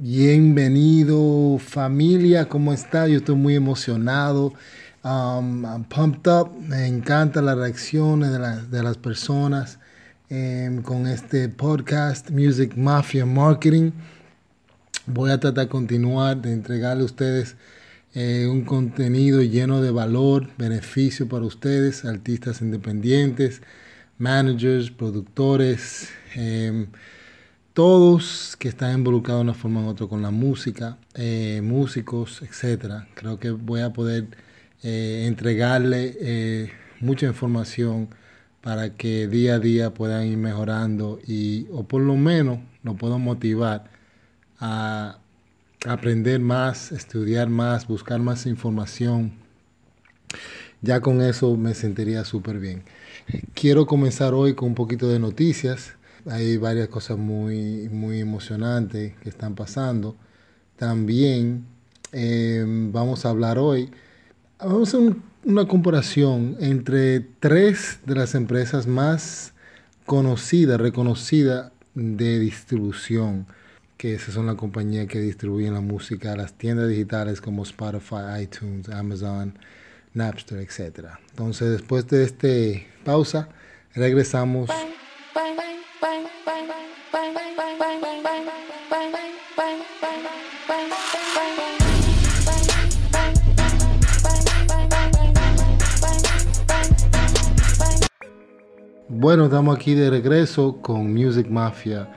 [0.00, 3.08] Bienvenido familia, ¿cómo está?
[3.08, 4.54] Yo estoy muy emocionado,
[5.02, 8.30] um, I'm pumped up, me encantan las reacciones
[8.70, 9.80] de, las personas
[10.28, 13.90] em, con este podcast Music Mafia Marketing.
[15.06, 17.56] Voy a tratar de continuar de entregarle a ustedes
[18.14, 23.62] eh, un contenido lleno de valor, beneficio para ustedes, artistas independientes,
[24.16, 26.08] managers, productores.
[26.36, 26.86] Em,
[27.78, 33.06] todos que están involucrados de una forma u otra con la música, eh, músicos, etcétera.
[33.14, 34.26] Creo que voy a poder
[34.82, 38.08] eh, entregarle eh, mucha información
[38.62, 43.20] para que día a día puedan ir mejorando y o por lo menos nos puedan
[43.20, 43.84] motivar
[44.58, 45.20] a
[45.86, 49.34] aprender más, estudiar más, buscar más información.
[50.82, 52.82] Ya con eso me sentiría súper bien.
[53.54, 55.94] Quiero comenzar hoy con un poquito de noticias
[56.26, 60.16] hay varias cosas muy, muy emocionantes que están pasando.
[60.76, 61.66] También
[62.12, 63.90] em, vamos a hablar hoy,
[64.58, 69.52] vamos a hacer una comparación entre tres de las empresas más
[70.06, 73.46] conocidas, reconocidas de distribución,
[73.96, 78.42] que esas son las compañías que distribuyen la música a las tiendas digitales como Spotify,
[78.42, 79.58] iTunes, Amazon,
[80.14, 81.08] Napster, etc.
[81.30, 82.48] Entonces, después de esta
[83.04, 83.48] pausa,
[83.94, 84.70] regresamos.
[99.08, 102.08] Bueno, estamos aquí de regreso con Music Mafia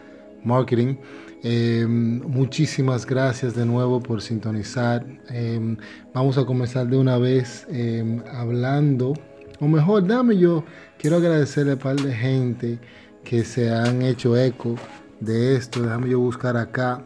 [0.44, 0.98] Marketing.
[1.42, 5.04] Em, muchísimas gracias de nuevo por sintonizar.
[5.30, 5.76] Em,
[6.14, 9.14] vamos a comenzar de una vez em, hablando,
[9.60, 10.64] o mejor, dame yo,
[11.00, 12.80] quiero agradecerle a un par de gente
[13.24, 14.76] que se han hecho eco
[15.20, 15.82] de esto.
[15.82, 17.04] Déjame yo buscar acá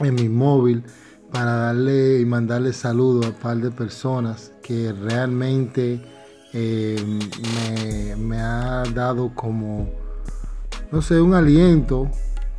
[0.00, 0.84] en mi móvil
[1.32, 6.00] para darle y mandarle saludos a un par de personas que realmente
[6.52, 6.96] eh,
[8.16, 9.90] me, ha dado como,
[10.90, 12.10] no sé, un aliento,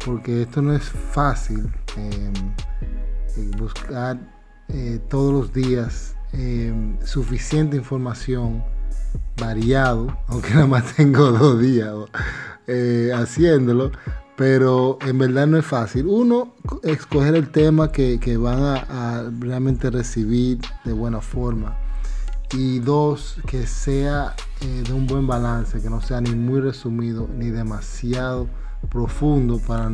[0.06, 2.32] porque esto no es fácil, eh,
[3.58, 4.20] buscar
[4.68, 6.16] eh, todos los días
[7.04, 8.64] suficiente información
[9.38, 11.94] variado, aunque nada más tengo dos días
[13.16, 13.92] haciéndolo,
[14.36, 16.06] pero en verdad no es fácil.
[16.08, 16.54] Uno,
[16.84, 21.76] escoger el tema que, van a realmente recibir de buena forma
[22.54, 27.30] y dos, que sea eh, de un buen balance, que no sea ni muy resumido
[27.36, 28.48] ni demasiado
[28.90, 29.92] profundo para,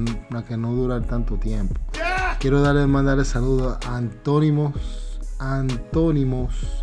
[0.47, 1.75] que no dure tanto tiempo.
[2.39, 6.74] Quiero darle mandarle saludos a Antónimos, Antónimos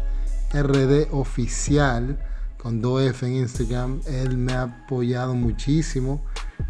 [0.52, 2.18] RD Oficial
[2.58, 4.00] con 2F en Instagram.
[4.06, 6.24] Él me ha apoyado muchísimo.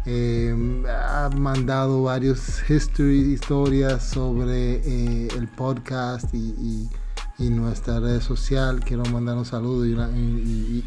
[0.05, 0.55] Eh,
[0.87, 6.89] ha mandado varios history, historias sobre eh, el podcast y
[7.37, 8.79] y nuestra red social.
[8.83, 10.83] Quiero mandar un saludo y,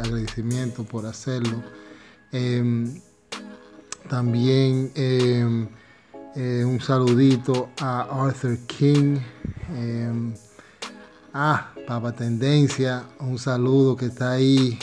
[0.00, 1.62] agradecimiento por hacerlo.
[2.32, 3.00] Em,
[4.08, 5.68] también em,
[6.36, 9.18] eh, un saludito a Arthur King.
[9.76, 10.34] Em,
[11.34, 14.78] ah, Papa Tendencia, un saludo que está ahí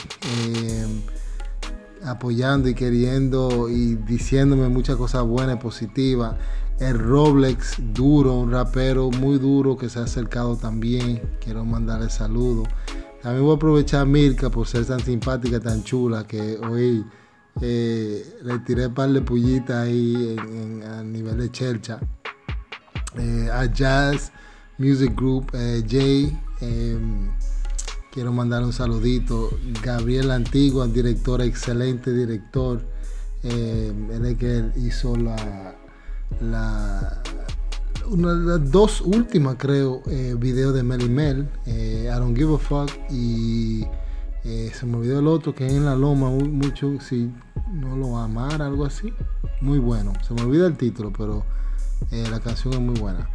[2.04, 6.34] apoyando y queriendo y diciéndome muchas cosas buenas y positivas
[6.80, 11.22] el Roblex duro, un rapero muy duro que se ha acercado también.
[11.40, 12.66] Quiero mandarle saludos.
[13.22, 17.04] También voy a aprovechar a Mirka por ser tan simpática, tan chula, que hoy
[17.60, 20.36] eh, le tiré par de pullitas ahí
[20.84, 22.00] a nivel de chelcha.
[23.16, 24.32] Eh, a Jazz
[24.76, 27.30] Music Group, eh, Jay, em,
[28.12, 29.50] quiero mandar un saludito.
[29.82, 32.82] Gabriel Antigua, director, excelente director.
[33.42, 35.74] Em, él es que hizo la,
[36.40, 37.22] la,
[38.08, 42.58] una las dos últimas, creo, eh, videos de Melly Mel, eh, I Don't Give a
[42.58, 43.84] Fuck, y
[44.44, 47.32] eh, se me olvidó el otro que es en la loma, mucho, si
[47.72, 49.12] no lo amar, algo así.
[49.60, 51.44] Muy bueno, se me olvida el título, pero
[52.12, 53.28] eh, la canción es muy buena.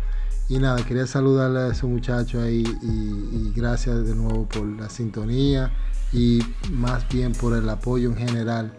[0.52, 5.72] Y nada, quería saludarle a ese muchacho ahí y gracias de nuevo por la sintonía
[6.12, 6.42] y
[6.74, 8.74] más bien por el apoyo en general.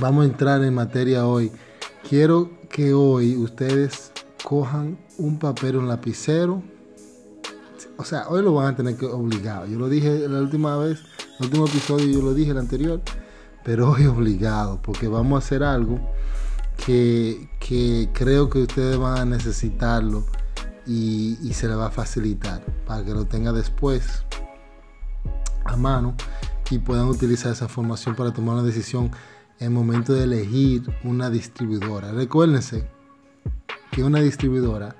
[0.00, 1.50] Vamos a entrar en materia hoy.
[2.08, 4.12] Quiero que hoy ustedes
[4.44, 6.62] cojan un papel, un lapicero.
[7.96, 9.66] O sea, hoy lo van a tener que obligar.
[9.66, 11.00] Yo lo dije la última vez,
[11.40, 13.00] el último episodio yo lo dije el anterior,
[13.64, 15.98] pero hoy obligado, porque vamos a hacer algo
[16.84, 20.24] que, creo que ustedes van a necesitarlo
[20.86, 24.24] y, y se le va a facilitar para que lo tenga después
[25.64, 26.14] a mano
[26.70, 29.10] y puedan utilizar esa formación para tomar una decisión
[29.58, 32.12] el momento de elegir una distribuidora.
[32.12, 32.88] Recuérdense,
[33.90, 34.96] que una distribuidora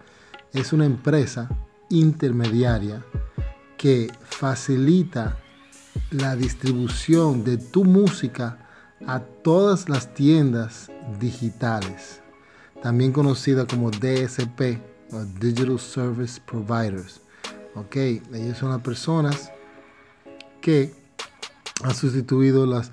[0.52, 1.48] es una empresa
[1.88, 3.02] intermediaria
[3.78, 5.38] que facilita
[6.10, 8.59] la distribución de tu música
[9.06, 12.20] a todas las tiendas digitales,
[12.82, 14.78] también conocida como DSP,
[15.12, 17.20] o Digital Service Providers.
[17.74, 19.50] Ok, ellos son las personas
[20.60, 20.92] que
[21.82, 22.90] han sustituido las,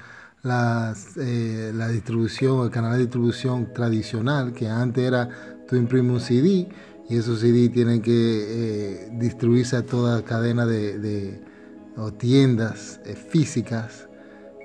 [1.18, 5.30] eh, la distribución, el canal de distribución tradicional, que antes era
[5.68, 6.70] tú imprimes un CD
[7.10, 11.42] y esos CD tienen que eh, distribuirse a toda cadena de,
[12.20, 14.07] tiendas eh, físicas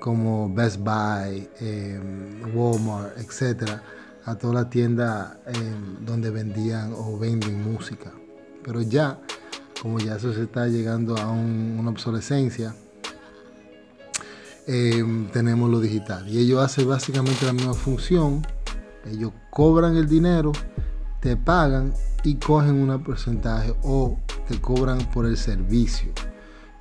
[0.02, 3.80] como Best Buy, em, Walmart, etcétera,
[4.24, 8.10] a toda la tienda em, donde vendían o venden música.
[8.64, 9.20] Pero ya,
[9.80, 12.74] como ya eso se está llegando a una obsolescencia,
[14.66, 16.28] em, tenemos lo digital.
[16.28, 18.44] Y ellos hacen básicamente la misma función.
[19.08, 20.50] Ellos cobran el dinero,
[21.20, 21.94] te pagan
[22.24, 24.18] y cogen un porcentaje o
[24.48, 26.10] te cobran por el servicio.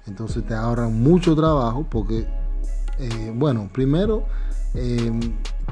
[0.08, 2.41] Entonces te ahorran mucho trabajo porque
[3.02, 4.28] eh, bueno, primero,
[4.76, 5.20] em,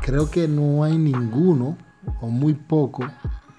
[0.01, 1.77] creo que no hay ninguno
[2.21, 3.05] o muy poco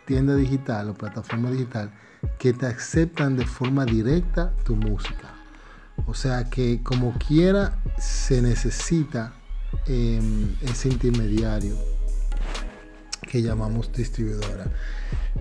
[0.07, 1.93] tienda digital o plataforma digital
[2.39, 5.35] que te aceptan de forma directa tu música.
[6.07, 9.35] O sea que como quiera se necesita
[9.87, 11.77] em, ese intermediario
[13.31, 14.67] que llamamos distribuidora.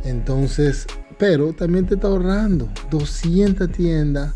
[0.03, 0.85] Entonces,
[1.17, 4.35] pero también te está ahorrando 200 tiendas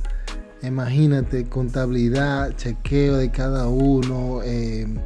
[0.64, 4.98] Imagínate, contabilidad, chequeo de cada uno, em,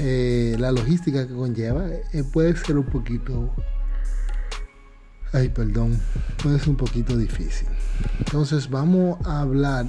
[0.00, 3.54] eh, la logística que conlleva, eh, puede ser un poquito,
[5.32, 5.96] ay, perdón,
[6.42, 7.68] puede ser un poquito difícil.
[8.18, 9.86] Entonces vamos a hablar,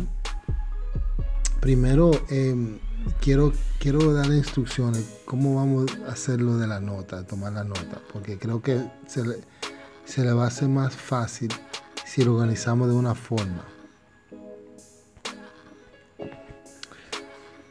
[1.59, 2.77] primero em,
[3.21, 7.99] quiero, quiero dar instrucciones, cómo vamos a hacer lo de la nota, tomar la nota,
[8.11, 9.37] porque creo que se le,
[10.05, 11.49] se le va a hacer más fácil
[12.13, 13.65] si lo organizamos de una forma.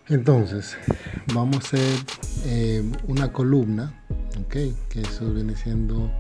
[0.09, 0.77] Entonces,
[1.33, 1.89] vamos a hacer
[2.47, 4.03] eh, una columna,
[4.49, 6.11] que eso viene siendo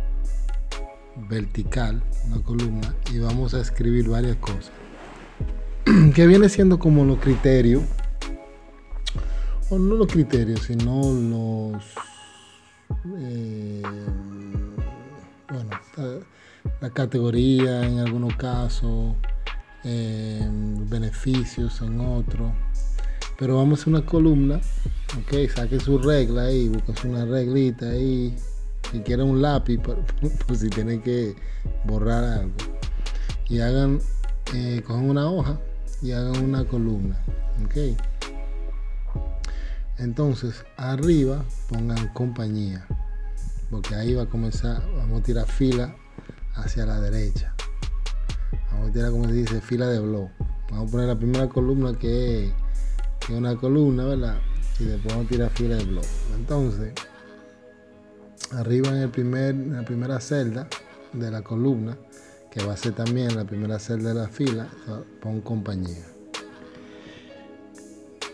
[1.28, 4.70] vertical, una columna, y vamos a escribir varias cosas.
[6.14, 7.82] que viene siendo como los criterios,
[9.68, 11.82] o no los criterios, sino los...
[13.18, 13.82] Eh,
[15.48, 15.70] bueno,
[16.80, 19.14] la categoría en algunos casos,
[19.84, 20.46] eh,
[20.88, 22.52] beneficios en otros.
[23.38, 24.60] Pero vamos a una columna,
[25.18, 28.36] ok, saque su regla ahí, busquen una reglita ahí,
[28.90, 30.04] si quieren un lápiz, por,
[30.56, 31.34] si tienen que
[31.84, 32.54] borrar algo.
[33.48, 34.00] Y hagan,
[34.54, 35.58] eh, una hoja
[36.02, 37.18] y hagan una columna,
[37.64, 37.96] ok.
[39.98, 42.86] Entonces, arriba pongan compañía,
[43.70, 45.94] porque ahí va a comenzar, vamos a tirar fila
[46.54, 47.54] hacia la derecha.
[48.70, 50.28] Vamos a tirar, como se dice, fila de blog.
[50.70, 52.52] Vamos a poner la primera columna que es,
[53.28, 54.38] una columna, ¿verdad?
[54.78, 56.04] Y después vamos a tirar fila de blog.
[56.34, 56.92] Entonces,
[58.52, 60.68] arriba en, el primer, la primera celda
[61.12, 61.96] de la columna,
[62.50, 64.68] que va a ser también la primera celda de la fila,
[65.20, 66.04] pon compañía.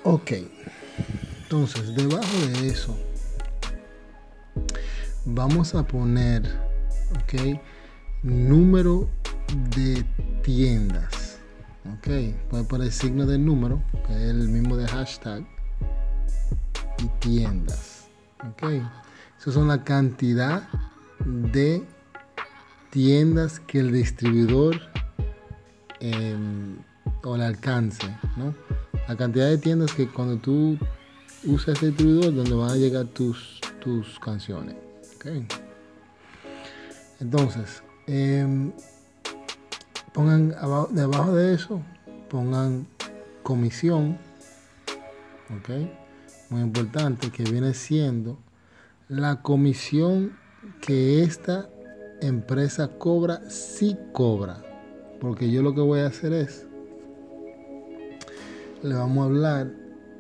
[0.05, 0.33] Ok,
[1.43, 2.97] entonces debajo de eso
[5.35, 6.43] vamos a poner,
[7.11, 7.61] ok,
[8.23, 9.09] número
[9.75, 10.05] de
[10.43, 11.39] tiendas.
[11.99, 12.09] Ok,
[12.51, 15.47] puede poner signo de número, que es el mismo de hashtag,
[16.99, 18.09] y tiendas.
[18.47, 18.83] Ok,
[19.39, 20.69] eso son la cantidad
[21.25, 21.85] de
[22.91, 24.81] tiendas que el distribuidor
[26.01, 26.77] em,
[27.23, 28.07] o el alcance,
[28.37, 28.55] ¿no?
[29.09, 30.79] La cantidad de tiendas que cuando tú
[31.45, 34.77] usas este distribuidor, donde van a llegar tus, tus canciones.
[35.17, 35.47] Okay.
[37.21, 38.73] Entonces, Em,
[40.15, 40.55] pongan
[40.93, 41.83] debajo de eso,
[42.31, 42.87] pongan
[43.43, 44.17] comisión,
[45.55, 45.69] ok,
[46.49, 48.39] muy importante, que viene siendo
[49.09, 50.33] la comisión
[50.81, 51.69] que esta
[52.23, 54.63] empresa cobra, si cobra,
[55.21, 56.67] porque yo lo que voy a hacer es,
[58.83, 59.71] le vamos a hablar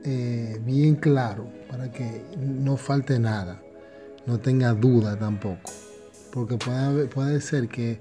[0.04, 3.62] eh, bien claro para que no falte nada,
[4.26, 5.88] no tenga duda tampoco
[6.32, 7.99] porque puede, puede ser que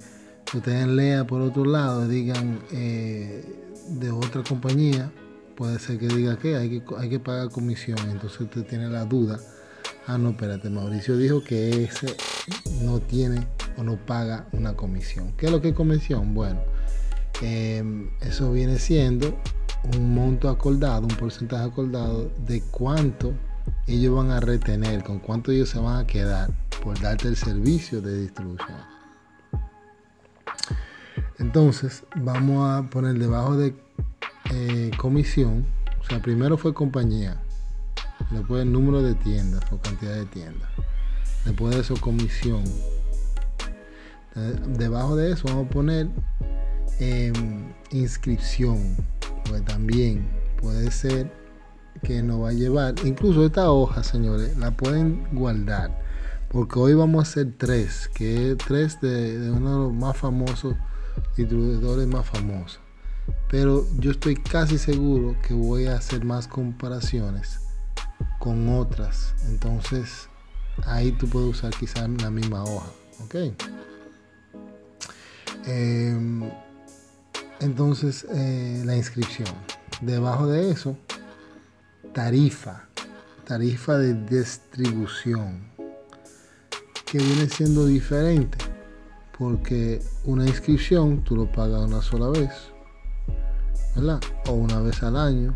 [0.54, 3.44] ustedes lean por otro lado, digan eh,
[3.90, 5.12] de otra compañía,
[5.56, 9.06] puede ser que diga que hay que, hay que pagar comisión, entonces usted tiene la
[9.06, 9.40] duda,
[10.06, 12.16] ah no, espérate, Mauricio dijo que ese
[12.82, 15.34] no tiene o no paga una comisión.
[15.38, 16.34] ¿Qué es lo que es comisión?
[16.34, 16.62] Bueno,
[17.42, 19.38] em, eso viene siendo
[19.96, 23.34] un monto acordado, un porcentaje acordado de cuánto
[23.86, 26.50] ellos van a retener, con cuánto ellos se van a quedar
[26.84, 28.78] por darte el servicio de distribución.
[31.40, 33.76] Entonces, vamos a poner debajo de
[34.52, 35.66] eh, comisión,
[36.00, 37.42] o sea, primero fue compañía,
[38.32, 40.70] después el número de tiendas o cantidad de tiendas,
[41.46, 42.64] después de eso comisión.
[44.68, 46.10] Debajo de eso vamos a poner
[47.00, 48.96] em, inscripción,
[49.44, 50.28] porque también
[50.62, 51.32] puede ser
[52.04, 56.00] que nos va a llevar, incluso esta hoja, señores, la pueden guardar,
[56.50, 60.18] porque hoy vamos a hacer tres, que es tres de, de uno de los más
[60.18, 60.76] famosos
[61.36, 62.80] distribuidores más famosos.
[63.50, 67.60] Pero yo estoy casi seguro que voy a hacer más comparaciones
[68.40, 69.34] con otras.
[69.48, 70.30] Entonces
[70.86, 72.90] ahí tú puedes usar quizás la misma hoja.
[73.24, 73.36] ¿Ok?
[75.66, 76.50] Em,
[77.60, 79.50] entonces eh, la inscripción.
[80.02, 80.98] Debajo de eso,
[82.14, 82.88] tarifa.
[83.46, 85.77] Tarifa de distribución.
[87.10, 88.58] Que viene siendo diferente
[89.38, 92.52] porque una inscripción tú lo pagas una sola vez,
[93.96, 94.20] ¿verdad?
[94.48, 95.54] O una vez al año.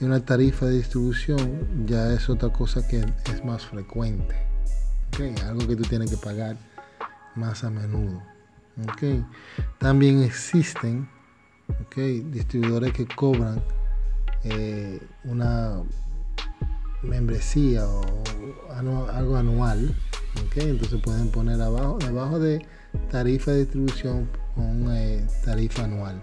[0.00, 4.36] Y una tarifa de distribución ya es otra cosa que es más frecuente.
[5.08, 5.34] ¿okay?
[5.44, 6.56] Algo que tú tienes que pagar
[7.34, 8.22] más a menudo.
[8.92, 9.24] ¿okay?
[9.78, 11.08] También existen
[11.84, 12.20] ¿okay?
[12.20, 13.60] distribuidores que cobran
[14.44, 15.82] eh, una
[17.02, 18.02] membresía o
[19.12, 19.94] algo anual
[20.54, 22.64] entonces pueden poner abajo, debajo de
[23.10, 26.22] tarifa de distribución con eh, tarifa anual.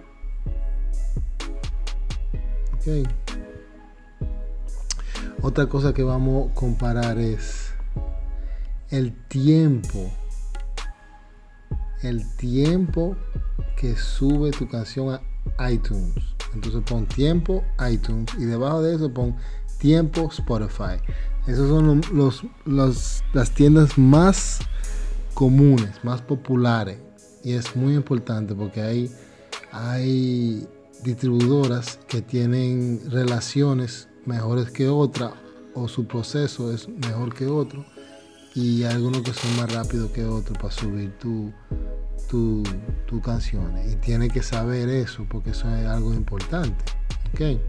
[5.42, 7.74] Otra cosa que vamos a comparar es
[8.90, 10.12] el tiempo.
[12.04, 13.16] El tiempo
[13.76, 15.20] que sube tu canción
[15.58, 16.14] a iTunes.
[16.54, 19.36] Entonces pon tiempo iTunes y debajo de eso pon
[19.80, 20.98] tiempo Spotify.
[21.48, 24.60] Esas son los, las tiendas más
[25.36, 26.98] comunes, más populares.
[27.44, 29.12] Y es muy importante porque hay,
[29.72, 30.68] hay
[31.04, 35.34] distribuidoras que tienen relaciones mejores que otras
[35.76, 37.86] o su proceso es mejor que otro
[38.56, 41.52] y algunos que son más rápidos que otros para subir tu,
[42.30, 42.64] tu,
[43.06, 43.94] tu canciones.
[43.94, 46.84] Y tiene que saber eso porque eso es algo importante.
[47.34, 47.62] ¿okay?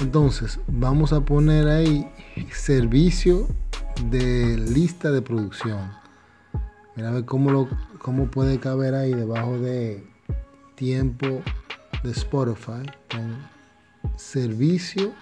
[0.00, 2.08] Entonces, vamos a poner ahí
[2.52, 3.48] servicio
[4.10, 5.90] de lista de producción.
[6.94, 10.06] Mira a ver cómo, lo, cómo puede caber ahí debajo de
[10.76, 11.42] tiempo
[12.04, 13.36] de Spotify con
[14.16, 15.12] servicio.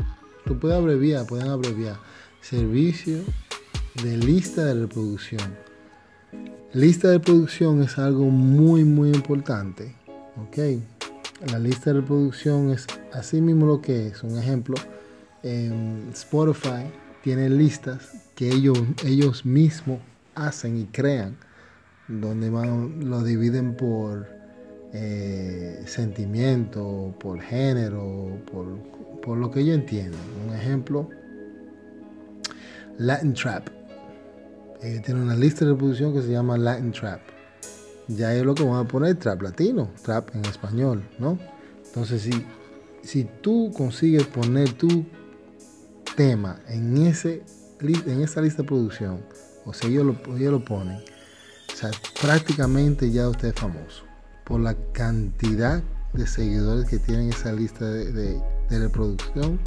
[0.45, 1.97] Tú puedes abreviar, pueden abreviar.
[2.43, 3.21] Servicio
[4.03, 5.57] de lista de reproducción.
[6.75, 9.95] Lista de producción es algo muy, muy importante.
[10.37, 10.59] ¿Ok?
[11.45, 14.23] La lista de reproducción es así mismo lo que es.
[14.23, 14.77] Un ejemplo,
[16.13, 16.91] Spotify
[17.23, 20.01] tiene listas que ellos, ellos mismos
[20.35, 21.37] hacen y crean,
[22.09, 24.27] donde van, lo dividen por
[24.93, 28.67] eh, sentimiento, por género, por,
[29.21, 30.21] por lo que ellos entienden.
[30.47, 31.09] Un ejemplo,
[32.99, 33.69] Latin Trap.
[34.83, 37.36] Ellos tienen una lista de reproducción que se llama Latin Trap
[38.09, 41.39] ya es lo que vamos a poner trap latino, trap en español, ¿no?
[41.85, 42.47] Entonces, si,
[43.03, 45.05] si tú consigues poner tu
[46.17, 47.43] tema en, ese,
[47.81, 49.21] en esa lista de producción,
[49.65, 54.05] o si ellos lo, ellos lo ponen, o sea, prácticamente ya usted es famoso
[54.45, 55.83] por la cantidad
[56.13, 59.61] de seguidores que tienen esa lista de, de, de reproducción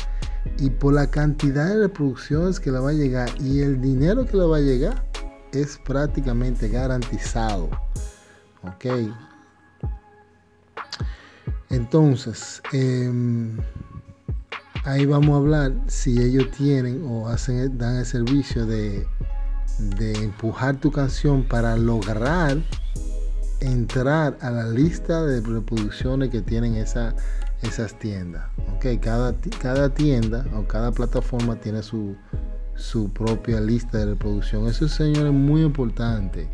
[0.58, 4.38] y por la cantidad de reproducciones que le va a llegar y el dinero que
[4.38, 5.06] le va a llegar
[5.52, 7.70] es prácticamente garantizado.
[8.64, 8.86] Ok.
[11.70, 13.58] Entonces, em,
[14.86, 19.08] ahí vamos a hablar si ellos tienen o hacen, dan el servicio de,
[19.98, 22.58] de empujar tu canción para lograr
[23.62, 27.16] entrar a la lista de reproducciones que tienen esa,
[27.62, 28.46] esas tiendas.
[28.78, 32.16] Okay, cada, cada tienda o cada plataforma tiene su,
[32.76, 34.68] su propia lista de reproducción.
[34.68, 36.50] Eso, señores, es muy importante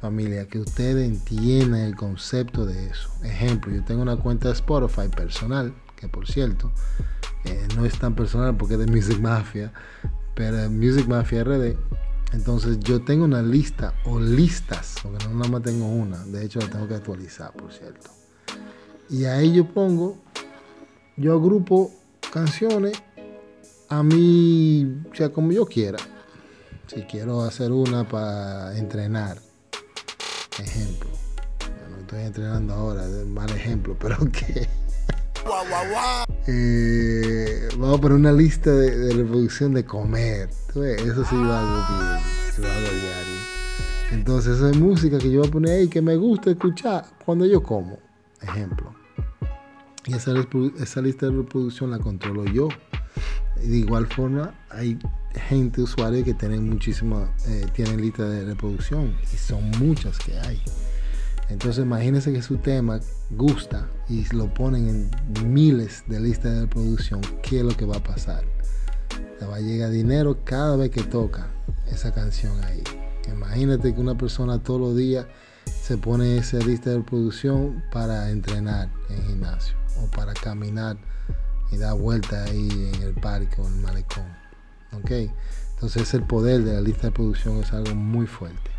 [0.00, 3.10] familia, que ustedes entiendan el concepto de eso.
[3.22, 6.72] Ejemplo, yo tengo una cuenta de Spotify personal, que por cierto,
[7.44, 9.72] eh, no es tan personal porque es de Music Mafia,
[10.34, 11.76] pero Music Mafia RD.
[12.32, 16.60] Entonces yo tengo una lista o listas, porque no nada más tengo una, de hecho
[16.60, 18.08] la tengo que actualizar, por cierto.
[19.10, 20.16] Y ahí yo pongo,
[21.16, 21.90] yo agrupo
[22.32, 23.02] canciones
[23.88, 25.98] a mí, o sea, como yo quiera.
[26.86, 29.38] Si quiero hacer una para entrenar,
[30.60, 31.10] ejemplo.
[31.90, 34.68] No estoy entrenando ahora, es mal ejemplo, pero que.
[36.46, 40.48] Eh, vamos a poner una lista de, reproducción de comer.
[40.68, 42.22] Eso sí lo hago bien,
[42.58, 43.30] lo hago diario.
[44.12, 47.46] Entonces, esa es música que yo voy a poner ahí que me gusta escuchar cuando
[47.46, 47.98] yo como.
[48.42, 48.94] Ejemplo.
[50.06, 50.32] Y esa,
[51.02, 52.68] lista de reproducción la controlo yo.
[53.56, 54.98] De igual forma, hay
[55.34, 60.60] gente, usuario que tienen muchísima, eh, tienen lista de reproducción y son muchas que hay.
[61.48, 67.20] Entonces imagínense que su tema gusta y lo ponen en miles de listas de reproducción.
[67.42, 68.44] ¿Qué es lo que va a pasar?
[69.40, 71.48] Le va a llegar dinero cada vez que toca
[71.90, 72.82] esa canción ahí.
[73.28, 75.26] Imagínate que una persona todos los días
[75.64, 80.96] se pone esa lista de reproducción para entrenar en gimnasio o para caminar
[81.72, 84.39] y dar vueltas ahí en el parque o en el malecón.
[85.10, 85.30] ¿Ok?
[85.74, 88.70] Entonces el poder de la lista de producción es algo muy fuerte.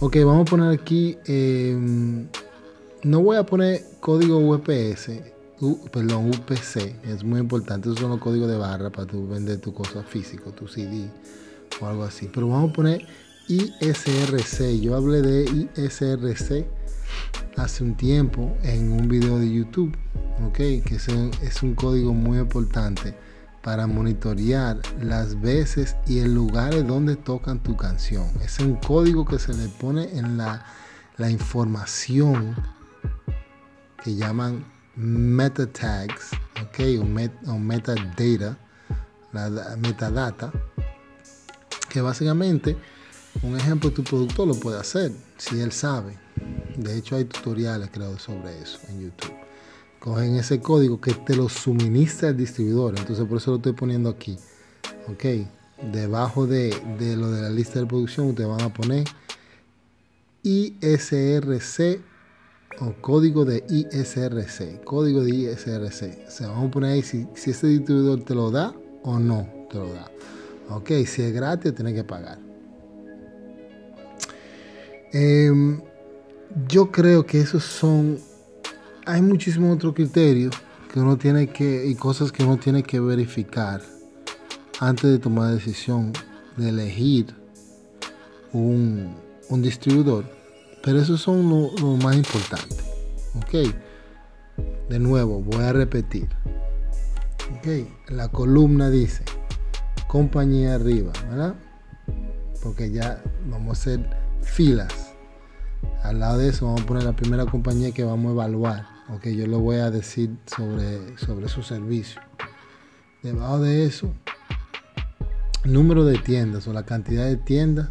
[0.00, 2.26] Ok, vamos a poner aquí, em,
[3.02, 5.22] no voy a poner código UPS,
[5.90, 9.72] perdón, UPC, es muy importante, esos son los códigos de barra para tu vender tu
[9.72, 11.08] cosa físico, tu CD
[11.80, 12.28] o algo así.
[12.30, 13.06] Pero vamos a poner
[13.48, 16.66] ISRC, yo hablé de ISRC
[17.56, 19.96] hace un tiempo en un video de YouTube,
[20.46, 20.98] ok, que
[21.42, 23.14] es un código muy importante
[23.66, 28.30] para monitorear las veces y el lugar donde tocan tu canción.
[28.44, 30.64] Es un código que se le pone en la,
[31.28, 32.54] información
[34.04, 36.30] que llaman meta tags,
[36.64, 38.56] okay, o, o metadata,
[39.32, 39.72] la
[41.88, 42.76] que básicamente
[43.42, 46.16] un ejemplo tu productor lo puede hacer si él sabe.
[46.76, 49.45] De hecho hay tutoriales creados sobre eso en YouTube
[50.06, 52.94] cogen ese código que te lo suministra el distribuidor.
[52.96, 54.38] Entonces por eso lo estoy poniendo aquí.
[55.08, 55.24] Ok.
[55.92, 56.70] Debajo de,
[57.16, 59.04] lo de la lista de producción te van a poner
[60.44, 62.00] ISRC
[62.78, 64.84] o código de ISRC.
[64.84, 66.30] Código de ISRC.
[66.30, 68.72] Se van a poner ahí si, si ese distribuidor te lo da
[69.02, 70.08] o no te lo da.
[70.70, 72.38] Ok, si es gratis, tienes que pagar.
[75.12, 75.80] Em,
[76.68, 78.20] yo creo que esos son
[79.06, 80.54] hay muchísimos otros criterios
[80.92, 83.80] que uno tiene que y cosas que uno tiene que verificar
[84.80, 86.12] antes de tomar decisión
[86.56, 87.34] de elegir
[88.52, 89.14] un,
[89.50, 90.24] distribuidor.
[90.82, 92.76] Pero esos son lo, más importante.
[93.36, 93.72] Ok.
[94.88, 96.28] De nuevo, voy a repetir.
[97.56, 97.88] Ok.
[98.08, 99.22] La columna dice
[100.08, 101.54] compañía arriba, ¿verdad?
[102.62, 104.10] Porque ya vamos a hacer
[104.42, 105.12] filas.
[106.02, 109.26] Al lado de eso vamos a poner la primera compañía que vamos a evaluar ok,
[109.28, 112.20] yo le voy a decir sobre, sobre su servicio.
[113.22, 114.12] Debajo de eso,
[115.64, 117.88] número de tiendas o la cantidad de tiendas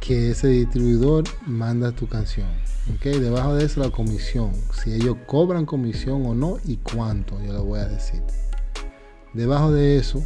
[0.00, 2.48] que ese distribuidor manda tu canción.
[2.96, 7.52] Okay, debajo de eso la comisión, si ellos cobran comisión o no y cuánto, yo
[7.52, 8.20] le voy a decir.
[9.34, 10.24] Debajo de eso,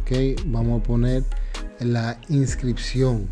[0.00, 1.22] okay, vamos a poner
[1.78, 3.28] la inscripción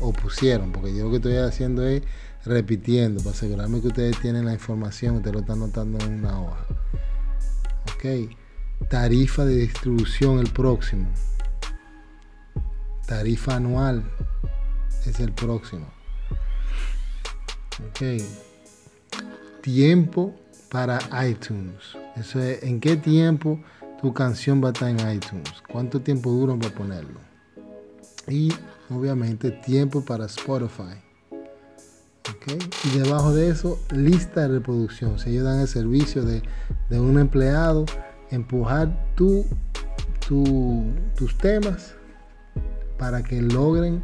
[0.00, 2.02] o pusieron, porque yo lo que estoy haciendo es
[2.44, 6.66] repitiendo para asegurarme que ustedes tienen la información, ustedes lo están notando en una hoja.
[7.94, 8.30] Ok.
[8.88, 11.08] Tarifa de distribución el próximo.
[13.06, 14.04] Tarifa anual
[15.06, 15.86] es el próximo.
[17.88, 18.22] Ok.
[19.62, 20.34] Tiempo
[20.70, 21.96] para iTunes.
[22.16, 23.60] Eso es en qué tiempo
[24.00, 25.50] tu canción va a estar en iTunes.
[25.70, 27.20] ¿Cuánto tiempo dura para ponerlo?
[28.28, 28.52] Y
[28.90, 31.03] obviamente tiempo para Spotify.
[32.84, 35.18] Y debajo de eso, lista de reproducción.
[35.18, 36.42] Si ellos dan el servicio de,
[36.90, 37.86] un empleado,
[38.30, 39.44] empujar tu,
[40.26, 41.94] tus temas
[42.98, 44.02] para que logren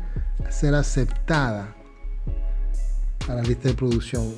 [0.48, 1.74] ser aceptada
[3.26, 4.34] para la lista de producción.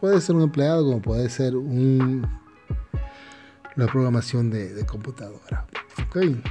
[0.00, 2.26] Puede ser un empleado como puede ser un,
[3.76, 5.66] la programación de, de computadora.
[6.08, 6.42] Okay.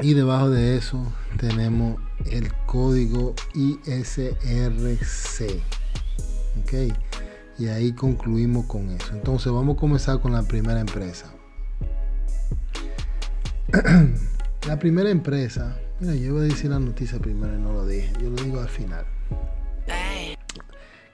[0.00, 1.00] Y debajo de eso
[1.38, 1.98] tenemos
[2.30, 4.22] el código ISRC.
[6.62, 6.72] Ok.
[7.58, 9.12] Y ahí concluimos con eso.
[9.12, 11.32] Entonces vamos a comenzar con la primera empresa.
[14.66, 15.76] la primera empresa.
[16.00, 18.12] Mira, yo voy a decir la noticia primero y no lo dije.
[18.20, 19.04] Yo lo digo al final.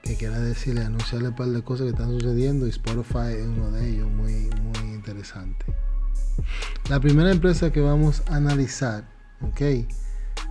[0.01, 3.71] Que quiera decirle, anunciarle un par de cosas que están sucediendo y Spotify es uno
[3.71, 5.63] de ellos, muy, muy interesante.
[6.89, 9.05] La primera empresa que vamos a analizar,
[9.41, 9.61] ok,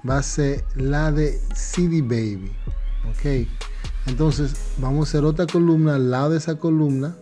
[0.08, 2.52] va a ser la de CD Baby.
[3.10, 3.48] Ok.
[4.06, 7.16] Entonces vamos a hacer otra columna al lado de esa columna.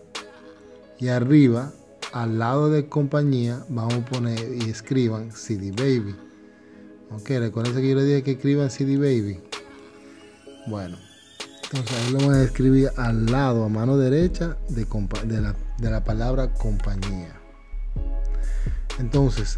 [0.99, 1.71] Y arriba,
[2.11, 6.15] al lado de compañía, vamos a poner y escriban CD Baby.
[7.11, 9.39] Ok, recuerden que yo les dije que escriban CD Baby.
[10.67, 10.97] Bueno,
[11.63, 14.85] Entonces ahí lo voy a escribir al lado, a mano derecha de,
[15.41, 17.39] la, de la palabra compañía.
[18.99, 19.57] Entonces,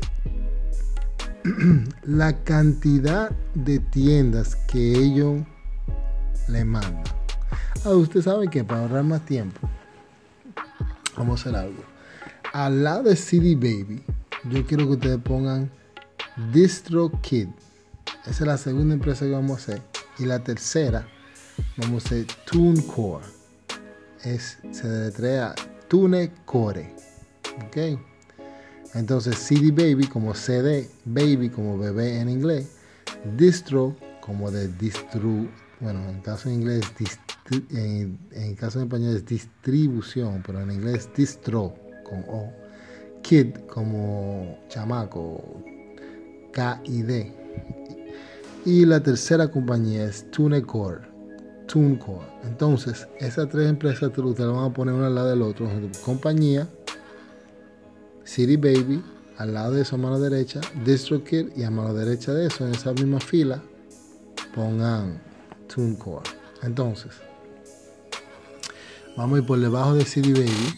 [2.04, 5.42] la cantidad de tiendas que ellos
[6.48, 7.04] le mandan.
[7.84, 9.68] Ah, usted sabe que para ahorrar más tiempo,
[11.18, 11.84] vamos a hacer algo.
[12.54, 14.04] Al lado de CD Baby,
[14.50, 15.72] yo quiero que ustedes pongan
[16.54, 17.48] DistroKid.
[18.26, 19.82] Esa es la segunda empresa que vamos a hacer.
[20.20, 21.08] Y la tercera,
[21.78, 23.26] vamos a hacer TuneCore.
[24.24, 25.56] Es, se deletrea
[25.88, 26.94] TuneCore.
[27.66, 28.00] ¿Ok?
[28.94, 32.68] Entonces CD Baby como CD, Baby como bebé en inglés,
[33.38, 35.50] Distro como de distru,
[35.80, 36.86] bueno, en caso inglés,
[37.72, 41.74] en, caso en español es distribución, pero en inglés distro
[42.08, 42.52] con O,
[43.24, 45.64] Kid como chamaco,
[46.54, 47.36] K y D.
[48.64, 51.02] Y la tercera compañía es TuneCore.
[51.68, 52.28] TuneCore.
[52.44, 55.68] Entonces, esas tres empresas ustedes las van a poner una al lado del otro.
[56.06, 56.68] Compañía,
[58.24, 59.04] City Baby,
[59.38, 62.76] al lado de eso a mano derecha, DistroKid y a mano derecha de eso, en
[62.76, 63.62] esa misma fila,
[64.54, 65.22] pongan
[65.68, 66.30] TuneCore.
[66.64, 67.12] Entonces,
[69.18, 70.76] vamos a ir por debajo de CD Baby.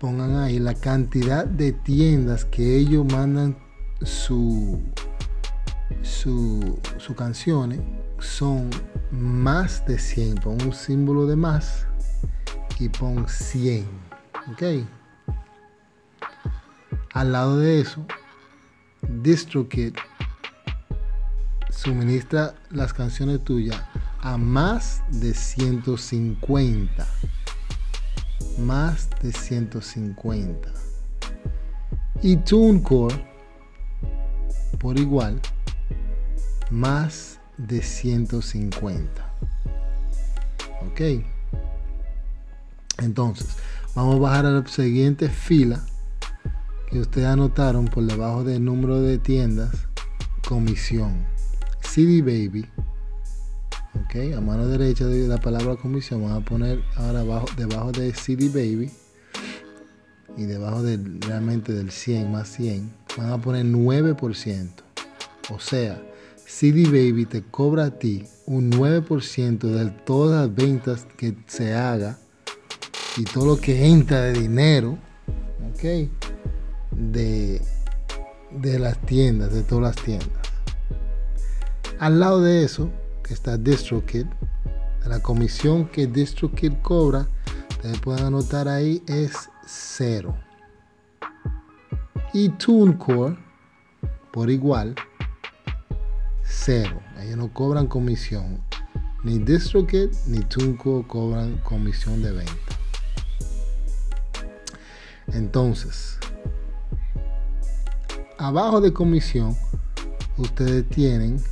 [0.00, 3.58] Pongan ahí la cantidad de tiendas que ellos mandan
[4.02, 4.80] su,
[6.02, 7.80] su, su canciones
[8.20, 8.70] son
[9.10, 10.36] más de 100.
[10.36, 11.86] Pon un símbolo de más
[12.78, 13.84] y pon 100.
[14.52, 14.62] ¿Ok?
[17.18, 18.06] Al lado de eso,
[19.02, 19.96] DistroKid
[21.68, 23.82] suministra las canciones tuyas
[24.20, 27.08] a más de 150.
[28.60, 30.72] Más de 150.
[32.22, 33.16] Y TuneCore,
[34.78, 35.40] por igual,
[36.70, 39.32] más de 150.
[40.86, 41.00] Ok.
[42.98, 43.56] Entonces,
[43.96, 45.82] vamos a bajar a la siguiente fila
[46.90, 49.70] que ustedes anotaron por debajo del número de tiendas,
[50.46, 51.26] comisión.
[51.80, 52.66] CD Baby.
[54.04, 58.12] Ok, a mano derecha de la palabra comisión, vamos a poner ahora abajo, debajo de
[58.14, 58.90] CD Baby
[60.36, 64.68] y debajo de, realmente del 100 más 100, van a poner 9%.
[65.50, 66.00] O sea,
[66.46, 72.18] CD Baby te cobra a ti un 9% de todas las ventas que se haga
[73.16, 74.96] y todo lo que entra de dinero.
[75.72, 76.17] Ok
[76.98, 77.62] de,
[78.50, 80.28] de las tiendas, de todas las tiendas.
[81.98, 82.90] Al lado de eso,
[83.22, 84.26] que está DistroKid,
[85.06, 87.26] la comisión que DistroKid cobra,
[87.70, 90.36] ustedes pueden anotar ahí, es cero.
[92.34, 93.38] Y TuneCore,
[94.32, 94.94] por igual,
[96.42, 97.00] cero.
[97.20, 98.62] Ellos no cobran comisión.
[99.24, 102.52] Ni DistroKid ni TuneCore cobran comisión de venta.
[105.28, 106.17] Entonces,
[108.38, 109.56] abajo de comisión,
[110.36, 111.42] ustedes tienen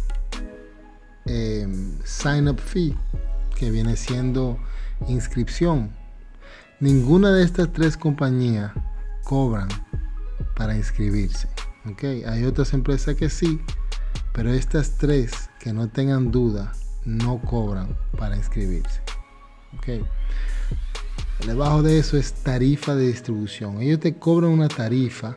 [1.26, 2.96] em, sign up fee,
[3.56, 4.58] que viene siendo
[5.08, 5.90] inscripción.
[6.80, 8.72] Ninguna de estas tres compañías
[9.24, 9.68] cobran
[10.54, 11.48] para inscribirse.
[11.90, 12.22] ¿okay?
[12.24, 13.60] Hay otras empresas que sí,
[14.32, 16.72] pero estas tres que no tengan duda
[17.04, 19.00] no cobran para inscribirse.
[19.76, 20.04] ¿okay?
[21.46, 23.80] Debajo de eso es tarifa de distribución.
[23.80, 25.36] Ellos te cobran una tarifa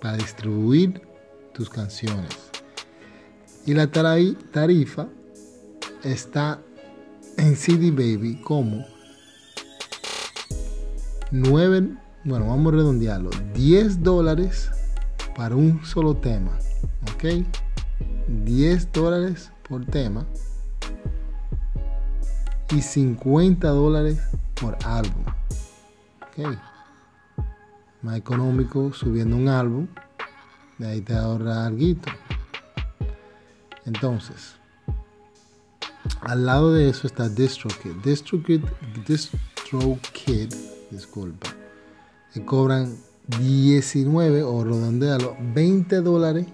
[0.00, 1.02] para distribuir
[1.52, 2.36] tus canciones.
[3.66, 5.08] Y la tarifa
[6.02, 6.60] está
[7.36, 8.84] en CD Baby como
[11.30, 11.88] 9,
[12.24, 14.70] bueno, vamos a redondearlo, 10 dólares
[15.36, 16.58] para un solo tema.
[17.14, 17.44] ¿Ok?
[18.28, 20.26] 10 dólares por tema
[22.70, 24.20] y 50 dólares
[24.60, 25.24] por álbum.
[26.22, 26.58] ¿Ok?
[28.02, 29.86] Más económico subiendo un álbum.
[30.78, 31.96] De ahí te ahorra algo.
[33.84, 34.54] Entonces,
[36.20, 37.92] al lado de eso está DistroKid.
[38.04, 38.60] DistroKid,
[39.06, 40.54] DistroKid,
[40.90, 41.48] disculpa,
[42.32, 42.94] que cobran
[43.40, 46.46] 19 o redondealo 20 dólares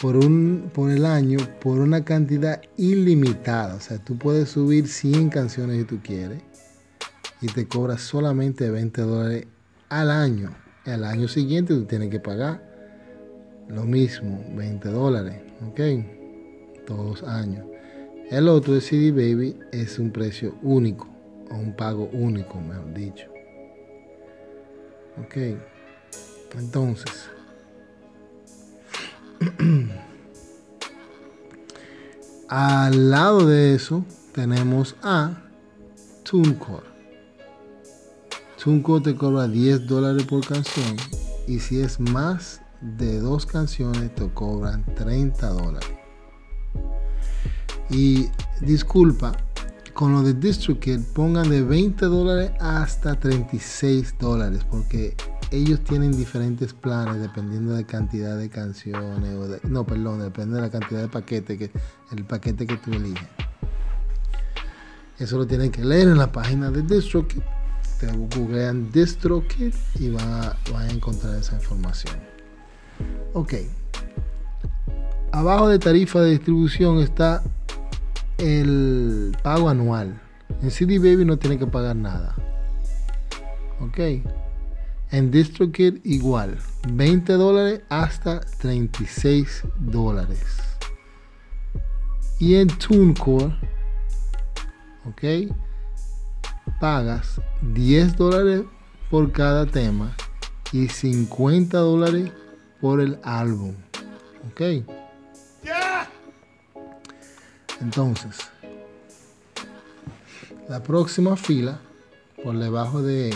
[0.00, 3.76] por, un, por el año por una cantidad ilimitada.
[3.76, 6.42] O sea, tú puedes subir 100 canciones si tú quieres
[7.40, 9.46] y te cobra solamente 20 dólares
[9.92, 10.50] al año.
[10.84, 12.62] El año siguiente tú tienes que pagar
[13.68, 15.80] lo mismo, 20 dólares, ¿ok?
[16.86, 17.66] Todos años.
[18.30, 21.06] El otro de CD Baby es un precio único,
[21.50, 23.28] o un pago único, mejor dicho.
[25.22, 25.36] Ok,
[26.58, 27.28] entonces,
[32.54, 35.42] Al lado de eso tenemos a
[36.22, 36.91] TuneCore.
[38.62, 40.96] TuneCore te cobra 10 dólares por canción
[41.48, 45.90] y si es más de dos canciones te cobran 30 dólares.
[47.90, 48.28] Y
[48.60, 49.32] disculpa,
[49.94, 55.16] con lo de DistroKid pongan de 20 dólares hasta 36 dólares porque
[55.50, 60.60] ellos tienen diferentes planes dependiendo de cantidad de canciones o de, no perdón depende de
[60.60, 61.72] la cantidad de paquete que
[62.12, 63.26] el paquete que tú eliges
[65.18, 67.42] eso lo tienen que leer en la página de DistroKid
[68.02, 72.16] te googlean DistroKid y van a, van a encontrar esa información
[73.32, 73.54] ok
[75.32, 77.42] abajo de tarifa de distribución está
[78.42, 80.20] el pago anual.
[80.62, 82.34] En CD Baby no tiene que pagar nada.
[83.80, 83.98] Ok.
[85.10, 86.58] En DistroKid igual.
[86.92, 90.44] 20 dólares hasta 36 dólares.
[92.38, 93.54] Y en TuneCore,
[95.04, 95.54] ok,
[96.82, 97.40] pagas
[97.74, 98.62] 10 dólares
[99.08, 100.16] por cada tema
[100.72, 102.32] y 50 dólares
[102.80, 103.76] por el álbum.
[104.50, 104.84] Ok.
[107.80, 108.36] Entonces,
[110.68, 111.78] la próxima fila
[112.42, 113.32] por debajo de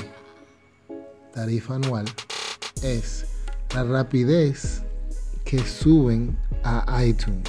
[1.32, 2.06] tarifa anual
[2.82, 3.26] es
[3.76, 4.82] la rapidez
[5.44, 7.48] que suben a iTunes.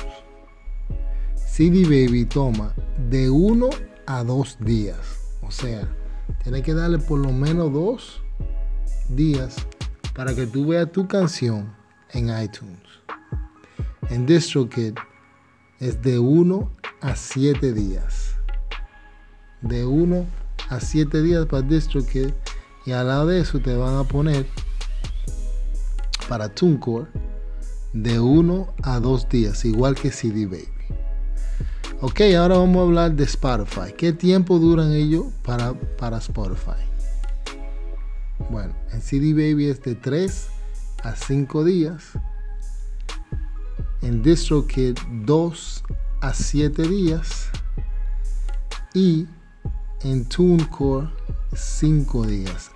[1.44, 2.72] CD Baby toma
[3.10, 3.72] de uno
[4.06, 5.27] a dos días.
[5.48, 5.88] O sea,
[6.44, 8.22] tiene que darle por lo menos dos
[9.10, 9.56] días
[10.14, 11.74] para que tú veas tu canción
[12.12, 12.82] en iTunes.
[14.10, 14.96] En DistroKid
[15.80, 18.36] es de 1 a 7 días.
[19.62, 20.26] De 1
[20.70, 22.32] a 7 días para DistroKid.
[22.86, 24.46] Y al lado de eso te van a poner
[26.28, 27.08] para TuneCore
[27.94, 30.77] de 1 a 2 días, igual que CD Baby.
[32.00, 33.92] Ok, ahora vamos a hablar de Spotify.
[33.98, 36.86] ¿Qué tiempo duran ellos para, para Spotify?
[38.52, 40.48] Bueno, en CD Baby es de 3
[41.02, 42.12] a 5 días.
[44.04, 45.84] En DistroKid 2
[46.22, 47.50] a 7 días
[48.94, 49.26] y
[50.04, 51.10] en TuneCore
[51.56, 52.70] 5 días.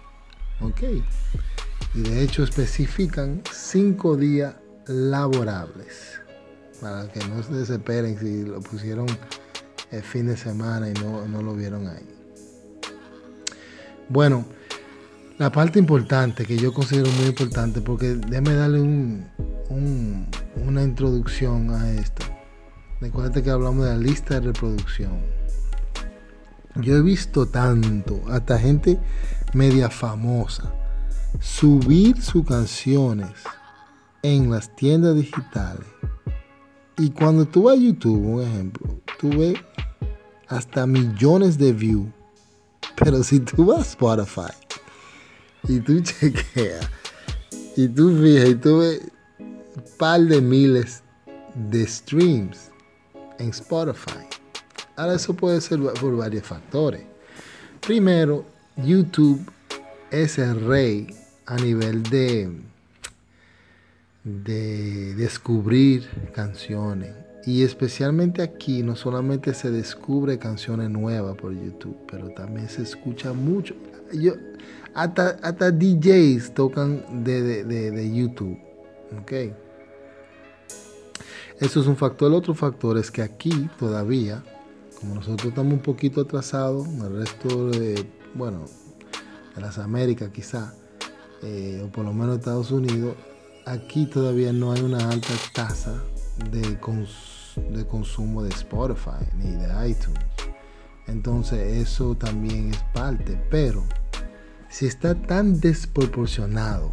[0.62, 0.82] Ok.
[1.94, 4.56] Y de hecho especifican 5 días
[4.88, 6.21] laborables.
[6.82, 9.06] Para que no se desesperen si lo pusieron
[9.92, 12.08] el fin de semana y no, no lo vieron ahí.
[14.10, 14.46] Bueno,
[15.38, 19.28] la parte importante que yo considero muy importante, porque déjame darle un,
[19.70, 20.28] un,
[20.68, 22.26] una introducción a esto.
[23.00, 25.20] Recuerda que hablamos de la lista de reproducción.
[26.76, 29.00] Yo he visto tanto, hasta gente
[29.54, 30.72] media famosa,
[31.40, 33.32] subir sus canciones
[34.24, 35.88] en las tiendas digitales.
[36.98, 39.56] Y cuando tú vas a YouTube, un ejemplo, tú ves
[40.48, 42.08] hasta millones de views.
[43.04, 44.54] Pero si tú vas a Spotify
[45.68, 46.90] y tú chequeas
[47.76, 49.02] y tú fijas y tú ves
[49.40, 51.04] un par de miles
[51.56, 52.72] de streams
[53.40, 54.26] en Spotify.
[54.96, 57.04] Ahora eso puede ser por varios factores.
[57.80, 58.46] Primero,
[58.78, 59.42] YouTube
[60.12, 61.08] es el rey
[61.48, 62.52] a nivel de,
[64.24, 67.16] de descubrir canciones.
[67.46, 73.34] Y especialmente aquí no solamente se descubre canciones nuevas por YouTube, pero también se escucha
[73.34, 73.74] mucho.
[74.14, 74.34] Yo,
[74.94, 78.60] hasta, hasta DJs tocan de, de, de YouTube.
[79.24, 79.54] Okay.
[81.60, 82.30] Eso es un factor.
[82.30, 84.44] El otro factor es que aquí todavía,
[85.00, 88.04] como nosotros estamos un poquito atrasados, el resto de,
[88.34, 88.66] bueno,
[89.56, 90.74] de las Américas quizá,
[91.44, 93.16] eh, o por lo menos Estados Unidos,
[93.66, 96.02] aquí todavía no hay una alta tasa
[96.52, 100.24] de, de consumo de Spotify ni de iTunes.
[101.08, 103.84] Entonces eso también es parte, pero
[104.70, 106.92] si está tan desproporcionado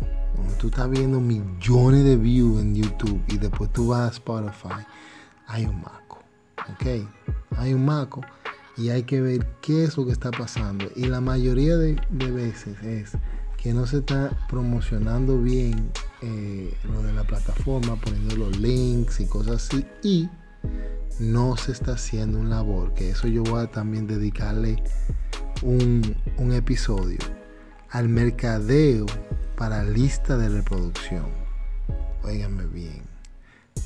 [0.58, 4.84] tú estás viendo millones de views en YouTube y después tú vas a Spotify,
[5.46, 6.22] hay un maco.
[6.70, 7.08] ¿Ok?
[7.56, 8.22] Hay un maco
[8.76, 10.86] y hay que ver qué es lo que está pasando.
[10.96, 13.12] Y la mayoría de, veces es
[13.58, 15.90] que no se está promocionando bien
[16.22, 19.84] eh, lo de la plataforma, poniendo los links y cosas así.
[20.02, 20.28] Y
[21.18, 24.82] no se está haciendo un labor, que eso yo voy a también dedicarle
[25.62, 27.18] un, un episodio
[27.90, 29.06] al mercadeo
[29.56, 31.26] para lista de reproducción.
[32.22, 33.02] Óigame bien.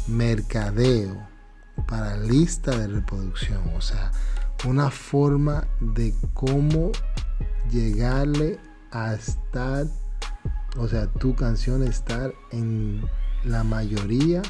[0.07, 1.17] Mercadeo
[1.89, 3.63] para lista de reproducción.
[3.75, 4.13] O sea,
[4.67, 6.93] una forma de cómo
[7.71, 8.59] llegarle
[8.93, 9.87] a estar,
[10.77, 13.03] o sea, tu canción estar en
[13.45, 14.43] la mayoría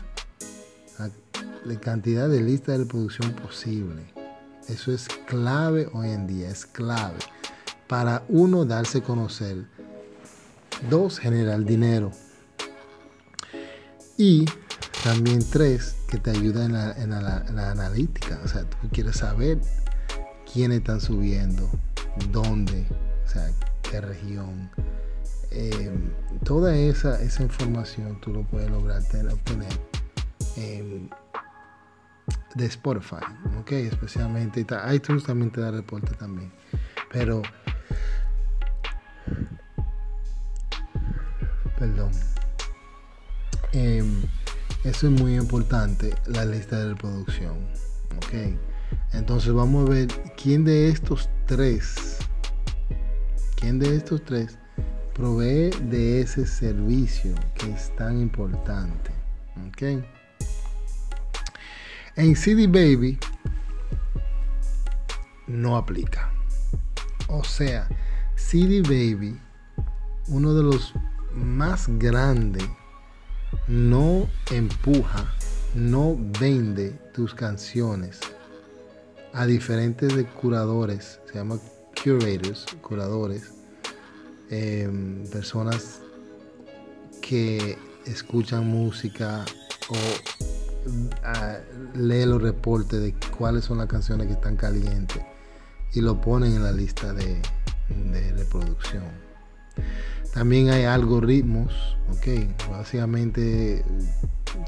[1.64, 4.02] de cantidad de listas de reproducción posible.
[4.68, 7.18] Eso es clave hoy en día, es clave.
[7.86, 9.64] Para uno, darse a conocer.
[10.90, 12.10] Dos, generar dinero.
[14.16, 14.44] Y
[15.04, 18.40] también tres, que te ayuda en la, en la analítica.
[18.44, 19.60] O sea, tú quieres saber
[20.52, 21.68] quiénes están subiendo,
[22.30, 22.86] dónde,
[23.24, 23.50] o sea,
[24.00, 24.70] región.
[25.50, 25.90] Eh,
[26.44, 29.68] toda esa, esa información tú lo puedes lograr obtener
[32.54, 33.24] de Spotify,
[33.60, 36.52] ok, especialmente iTunes también te da reporte también,
[37.10, 37.42] pero
[41.78, 42.10] perdón,
[43.72, 44.22] em,
[44.84, 47.56] eso es muy importante, la lista de reproducción,
[48.16, 48.56] ok,
[49.14, 52.18] entonces vamos a ver quién de estos tres,
[53.62, 54.58] quién de estos tres
[55.14, 59.12] provee de ese servicio que es tan importante.
[59.68, 60.04] ¿Ok?
[62.16, 63.20] En CD Baby
[65.46, 66.32] no aplica.
[67.28, 67.88] O sea,
[68.34, 69.38] CD Baby,
[70.26, 70.92] uno de los
[71.32, 72.68] más grandes,
[73.68, 75.32] no empuja,
[75.76, 78.18] no vende tus canciones
[79.32, 81.58] a diferentes curadores, se llama
[82.02, 83.52] curators, curadores,
[84.54, 86.02] Em, personas
[87.22, 89.46] que escuchan música
[89.88, 89.94] o
[91.96, 95.22] leen lee los reportes de cuáles son las canciones que están calientes
[95.94, 97.40] y lo ponen en la lista de,
[98.36, 99.04] reproducción.
[100.34, 101.72] También hay algoritmos,
[102.10, 103.82] ok, básicamente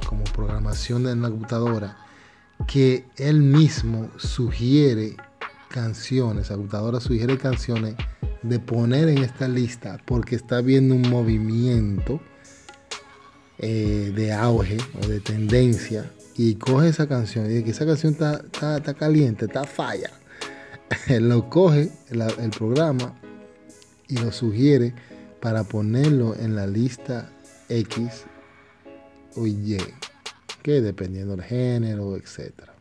[0.09, 1.99] como programación de la computadora,
[2.67, 5.19] que él mismo sugiere
[5.75, 7.97] canciones, la computadora sugiere canciones
[8.43, 12.21] de poner en esta lista porque está viendo un movimiento
[13.59, 18.45] eh, de auge o de tendencia y coge esa canción y que esa canción está,
[18.77, 20.13] está, caliente, está falla.
[21.09, 23.13] lo coge el, programa
[24.07, 24.95] y lo sugiere
[25.41, 27.33] para ponerlo en la lista
[27.69, 28.27] X
[29.35, 29.77] o Y,
[30.63, 32.74] que dependiendo del género, etc.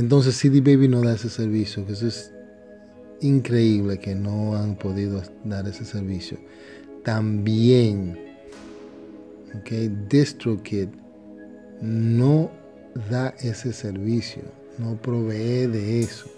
[0.00, 2.32] Entonces CD Baby no da ese servicio, que eso es
[3.20, 6.38] increíble que no han podido dar ese servicio.
[7.04, 8.18] También,
[9.54, 9.70] ok,
[10.08, 10.88] DistroKid
[11.82, 12.50] no
[13.10, 14.40] da ese servicio,
[14.78, 16.30] no provee de eso.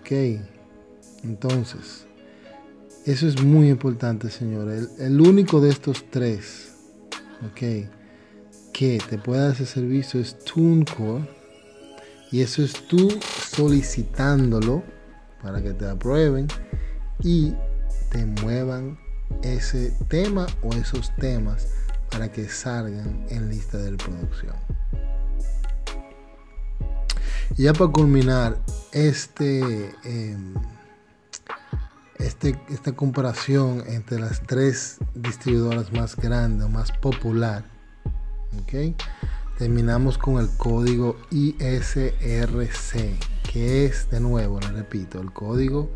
[0.00, 0.40] Ok,
[1.22, 2.04] entonces,
[3.04, 4.72] eso es muy importante, señor.
[4.98, 6.72] El, único de estos tres,
[7.48, 7.88] ok,
[8.72, 11.35] que te puede dar ese servicio es TuneCore.
[12.30, 13.08] Y eso es tú
[13.50, 14.82] solicitándolo
[15.42, 16.48] para que te aprueben
[17.22, 17.54] y
[18.10, 18.98] te muevan
[19.42, 21.68] ese tema o esos temas
[22.10, 24.54] para que salgan en lista de reproducción.
[27.56, 28.58] Y ya para culminar
[28.92, 30.54] este, em,
[32.18, 37.64] este, esta comparación entre las tres distribuidoras más grandes o más popular,
[39.58, 43.18] terminamos con el código ISRC
[43.50, 45.90] que es, de nuevo, le repito, el código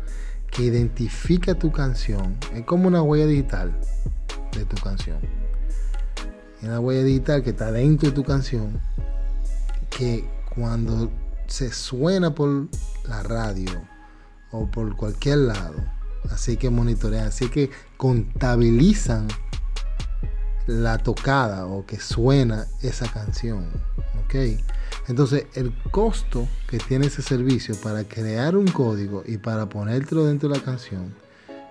[0.49, 2.37] que identifica tu canción.
[2.53, 3.79] Es como una huella digital
[4.51, 5.19] de tu canción.
[6.63, 8.79] Una huella digital que está dentro de tu canción,
[9.89, 11.11] que cuando
[11.47, 12.67] se suena por
[13.07, 13.81] la radio
[14.51, 15.83] o por cualquier lado,
[16.31, 19.27] así que monitorean, así que contabilizan
[20.71, 23.67] la tocada o que suena esa canción.
[24.23, 24.35] ¿Ok?
[25.07, 30.49] Entonces, el costo que tiene ese servicio para crear un código y para ponértelo dentro
[30.49, 31.13] de la canción,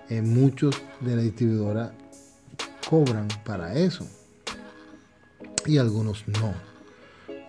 [0.09, 1.93] eh, muchos de la distribuidora
[2.89, 4.07] cobran para eso.
[5.65, 6.53] Y algunos no.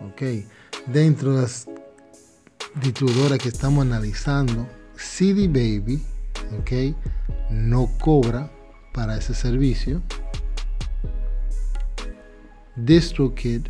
[0.06, 0.22] ¿Ok?
[0.86, 1.66] Dentro de las
[2.80, 6.02] distribuidoras que estamos analizando, CD Baby,
[6.60, 6.96] ¿ok?
[7.50, 8.50] No cobra
[8.92, 10.02] para ese servicio.
[12.76, 13.66] DistroKid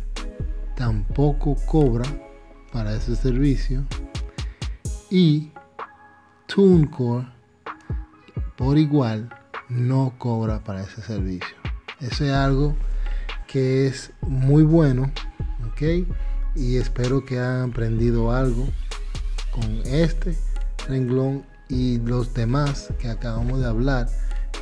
[0.75, 2.05] tampoco cobra
[2.71, 3.85] para ese servicio
[5.09, 5.51] y
[6.47, 7.27] TuneCore
[8.55, 9.29] por igual
[9.69, 11.55] no cobra para ese servicio.
[11.99, 12.75] Eso es algo
[13.47, 15.11] que es muy bueno,
[15.67, 16.07] ¿ok?
[16.55, 18.67] Y espero que hayan aprendido algo
[19.51, 20.37] con este
[20.87, 24.07] renglón y los demás que acabamos de hablar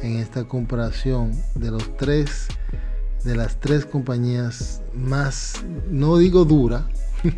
[0.01, 2.47] en esta comparación de los tres
[3.23, 6.87] de las tres compañías más, no digo dura,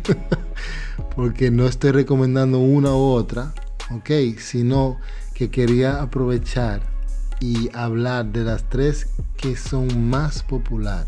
[1.16, 3.52] porque no estoy recomendando una u otra,
[3.90, 4.98] ok, sino
[5.34, 6.80] que quería aprovechar
[7.40, 11.04] y hablar de las tres que son más popular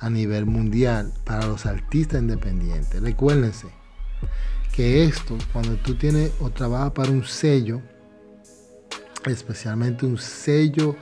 [0.00, 3.00] a nivel mundial para los artistas independientes.
[3.02, 3.66] Recuérdense
[4.72, 7.82] que esto, cuando tú tienes o trabajas para un sello,
[9.26, 10.96] especialmente un sello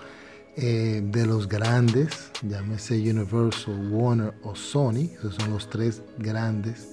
[0.57, 6.89] eh, de los grandes, llámese Universal, Warner o Sony, esos son los tres grandes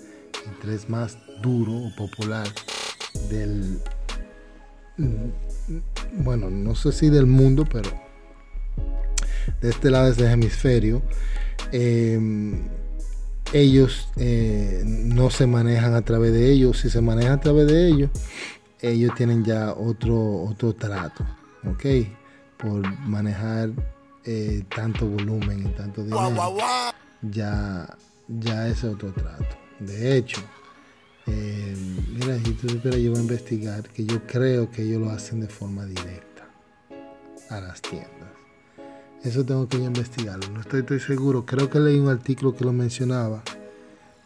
[0.45, 2.45] y tres más duros o popular
[3.29, 3.79] del,
[4.97, 7.89] mm, bueno, no sé si del mundo, pero
[9.61, 11.01] de este lado, de este hemisferio,
[11.71, 12.67] em,
[13.53, 16.79] ellos eh, no se manejan a través de ellos.
[16.79, 18.09] Si se manejan a través de ellos,
[18.81, 21.25] ellos tienen ya otro, otro trato,
[21.65, 21.85] ¿ok?
[22.63, 23.69] Por manejar
[24.25, 26.19] eh, tanto volumen y tanto dinero.
[27.21, 27.95] Ya,
[28.27, 29.57] ya es otro trato.
[29.79, 30.41] De hecho,
[31.27, 31.75] eh,
[32.09, 35.41] mira, si tú supieras, yo voy a investigar que yo creo que ellos lo hacen
[35.41, 36.47] de forma directa
[37.49, 38.09] a las tiendas.
[39.23, 40.49] Eso tengo que investigarlo.
[40.49, 41.45] No estoy, estoy seguro.
[41.45, 43.41] Creo que leí un artículo que lo mencionaba.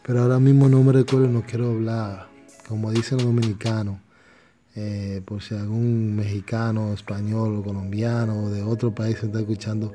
[0.03, 2.27] Pero ahora mismo no me recuerdo, no quiero hablar.
[2.67, 3.99] Como dicen los dominicanos.
[4.80, 9.91] Eh, por si algún mexicano, español colombiano o de otro país está escuchando.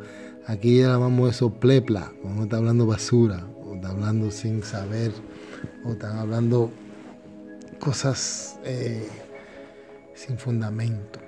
[0.48, 2.12] Aquí llamamos eso plepla.
[2.20, 3.46] Cuando está hablando basura.
[3.76, 5.12] Está hablando sin saber.
[5.84, 6.72] O están hablando
[7.78, 9.08] cosas eh,
[10.16, 11.20] sin fundamento.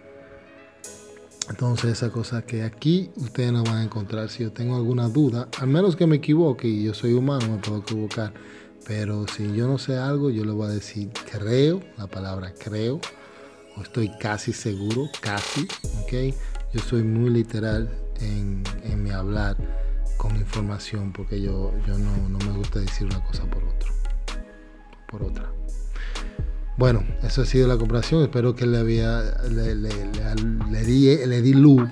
[1.49, 4.31] Entonces esa cosa que aquí ustedes no van a encontrar.
[4.31, 7.59] Si yo tengo alguna duda, al menos que me equivoque y yo soy humano, me
[7.59, 8.33] puedo equivocar.
[8.85, 13.01] Pero si yo no sé algo, yo le voy a decir creo, la palabra creo,
[13.83, 15.67] estoy casi seguro, casi,
[16.03, 16.35] ¿ok?
[16.73, 17.89] Yo soy muy literal
[18.21, 18.63] en,
[19.03, 19.57] mi hablar
[20.17, 23.93] con información porque yo, yo no, me gusta decir una cosa por otro,
[25.11, 25.51] por otra.
[26.77, 28.23] Bueno, eso ha sido la comparación.
[28.23, 31.89] Espero que le había le, di, le di luz,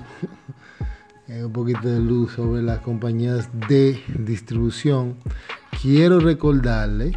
[1.27, 5.17] un poquito de luz sobre las compañías de distribución.
[5.81, 7.13] Quiero recordarle,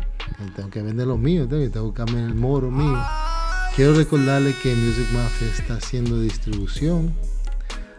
[0.55, 2.99] tengo que vender los míos, tengo que buscarme el moro mío.
[3.77, 7.15] Quiero recordarle que Music Mafia está haciendo distribución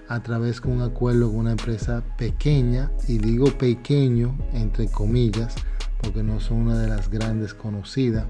[0.09, 5.53] a través de un acuerdo con una empresa pequeña, y digo pequeño entre comillas,
[6.01, 8.25] porque no son una de las grandes conocidas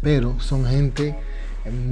[0.00, 1.16] pero son gente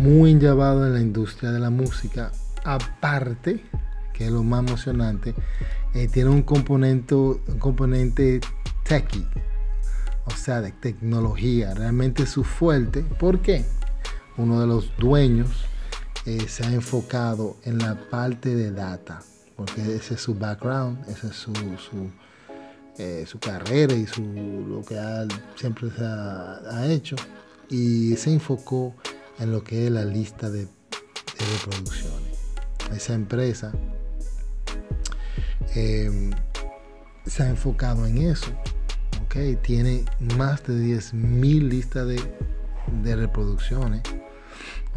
[0.04, 2.32] muy llevado en la industria de la música.
[2.64, 3.64] Aparte,
[4.12, 5.34] que es lo más emocionante,
[5.94, 8.40] eh, tiene un componente, un componente
[8.84, 9.26] techie,
[10.26, 11.74] o sea, de tecnología.
[11.74, 13.02] Realmente su fuerte.
[13.02, 13.64] ¿Por qué?
[14.36, 15.48] Uno de los dueños
[16.26, 19.22] eh, se ha enfocado en la parte de data,
[19.56, 22.10] porque ese es su background, esa es su, su,
[22.98, 24.98] eh, su carrera y su, lo que
[25.56, 27.16] siempre se ha hecho
[27.68, 28.94] y se enfocó
[29.38, 30.68] en lo que es la lista de,
[31.38, 32.38] reproducciones.
[32.94, 33.72] Esa empresa
[35.74, 36.30] em,
[37.26, 38.50] se ha enfocado en eso.
[39.62, 40.04] Tiene
[40.38, 42.18] más de 10.000 listas de,
[43.02, 44.00] de reproducciones,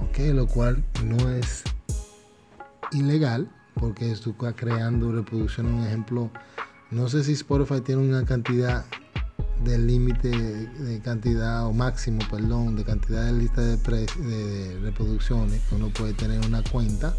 [0.01, 0.31] ¿okay?
[0.31, 1.63] lo cual no es
[2.93, 5.73] ilegal porque tú creando reproducciones.
[5.73, 6.31] Un ejemplo,
[6.89, 8.85] no sé si Spotify tiene una cantidad
[9.65, 15.75] del límite de cantidad o máximo, perdón, de cantidad de lista de, de, reproducciones que
[15.75, 17.13] uno puede tener una cuenta.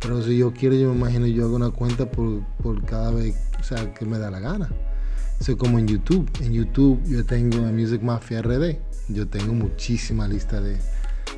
[0.00, 3.36] Pero si yo quiero, yo me imagino yo hago una cuenta por, por cada vez,
[3.60, 4.68] o sea, que me da la gana.
[5.40, 6.28] Eso es como en YouTube.
[6.40, 8.76] En YouTube yo tengo en Music Mafia RD.
[9.08, 10.78] Yo tengo muchísima lista de.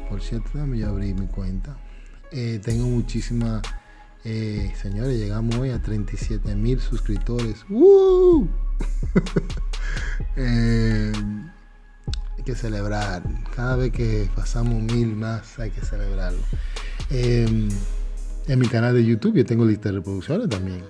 [0.08, 1.76] Por cierto, dame yo abrí mi cuenta.
[2.32, 3.60] Eh, tengo muchísima.
[4.24, 7.64] Eh, señores, llegamos hoy a 37 mil suscriptores.
[7.68, 8.48] ¡Woo!
[10.36, 11.12] Eh,
[12.36, 13.22] hay que celebrar.
[13.56, 16.38] Cada vez que pasamos mil más hay que celebrarlo.
[17.10, 17.68] En
[18.58, 20.82] mi canal de YouTube yo tengo lista de reproducciones también.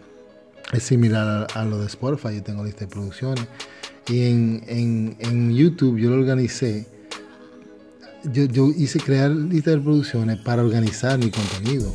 [0.72, 3.46] Es similar a, lo de Spotify, yo tengo lista de reproducciones.
[4.08, 6.86] Y en, YouTube yo lo organicé.
[8.24, 11.92] Yo, yo, hice crear lista de reproducciones para organizar mi contenido.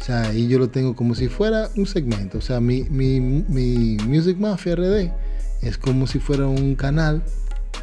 [0.00, 2.38] O sea, ahí yo lo tengo como si fuera un segmento.
[2.38, 5.10] O sea, mi, mi, mi Music Mafia RD
[5.62, 7.22] es como si fuera un canal,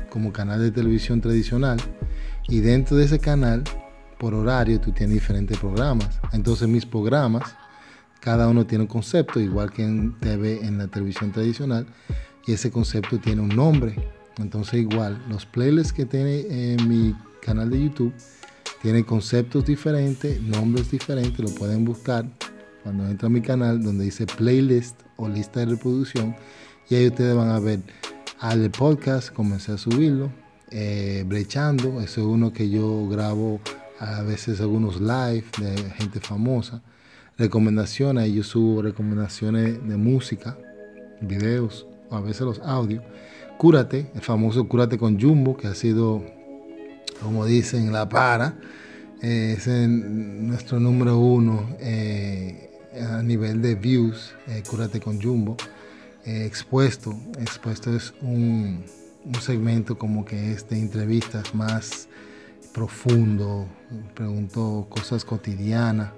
[0.10, 1.78] como canal de televisión tradicional,
[2.48, 3.64] y dentro de ese canal,
[4.18, 6.20] por horario, tú tienes diferentes programas.
[6.34, 7.56] Entonces mis programas,
[8.28, 11.88] cada uno tiene un concepto, igual que en TV, en la televisión tradicional,
[12.46, 13.96] y ese concepto tiene un nombre.
[14.38, 18.14] Entonces igual, los playlists que tiene en mi canal de YouTube,
[18.82, 22.26] tienen conceptos diferentes, nombres diferentes, lo pueden buscar
[22.84, 26.36] cuando entra a mi canal donde dice playlist o lista de reproducción
[26.90, 27.80] y ahí ustedes van a ver
[28.42, 30.30] al podcast, comencé a subirlo,
[30.70, 33.62] eh, brechando, ese es uno que yo grabo
[34.02, 36.82] a veces algunos live de gente famosa,
[37.38, 40.58] recomendaciones, yo subo recomendaciones de música,
[41.22, 43.04] videos, o a veces los audios.
[43.58, 46.24] Cúrate, el famoso Cúrate con Jumbo, que ha sido,
[47.22, 48.56] como dicen, la para.
[49.22, 52.70] Eh, es nuestro número uno eh,
[53.02, 55.58] a nivel de views, eh, Cúrate con Jumbo.
[56.26, 58.84] expuesto, expuesto es un,
[59.24, 62.10] un segmento como que es de entrevistas más
[62.74, 63.66] profundo,
[64.14, 66.12] pregunto cosas cotidianas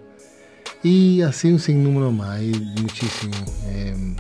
[0.84, 2.52] y así un sinnúmero más, hay
[2.82, 3.36] muchísimo
[3.68, 4.16] em,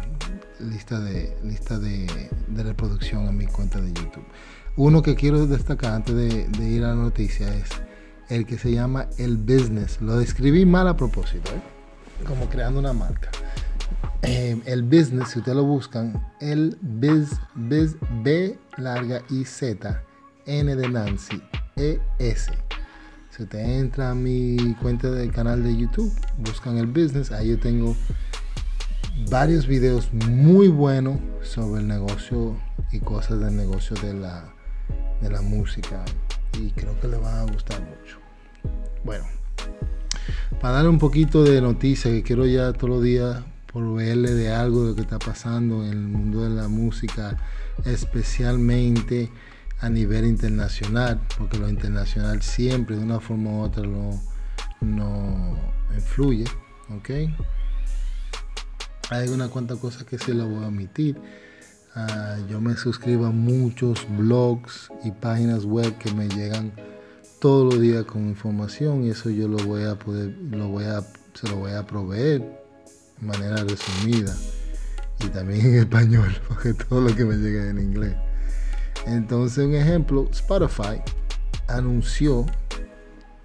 [0.59, 4.25] lista, de, lista de, reproducción en mi cuenta de YouTube.
[4.75, 7.69] Uno que quiero destacar antes de, ir a la noticia es
[8.29, 10.01] el que se llama El Business.
[10.01, 12.25] Lo describí mal a propósito, ¿eh?
[12.27, 13.31] como creando una marca.
[14.21, 20.03] Em, el Business, si ustedes lo buscan, el Biz, Biz, B larga I Z,
[20.45, 21.41] N de Nancy,
[21.77, 22.51] E S
[23.43, 27.95] usted entra a mi cuenta del canal de YouTube, buscan el business, ahí yo tengo
[29.29, 32.57] varios videos muy buenos sobre el negocio
[32.91, 34.53] y cosas del negocio de la,
[35.21, 36.03] de la música.
[36.59, 38.17] Y creo que le van a gustar mucho.
[39.03, 39.25] Bueno,
[40.59, 44.83] para darle un poquito de noticia, que quiero ya todos los días proveerle de algo
[44.83, 47.37] de lo que está pasando en el mundo de la música,
[47.85, 49.29] especialmente
[49.81, 54.21] a nivel internacional, porque lo internacional siempre de una forma u otra no,
[54.81, 55.57] no
[55.95, 56.45] influye,
[56.89, 57.09] ¿ok?
[59.11, 61.17] Hay una cuanta cosas que sí lo voy a omitir.
[61.95, 66.71] Ah, yo me suscribo a muchos blogs y páginas web que me llegan
[67.39, 71.01] todos los días con información y eso yo lo voy a poder, lo voy a,
[71.33, 72.41] se lo voy a proveer
[73.19, 74.35] de manera resumida
[75.19, 78.15] y también en español, porque todo lo que me llega en inglés.
[79.09, 81.01] Entonces, un ejemplo, Spotify
[81.67, 82.45] anunció,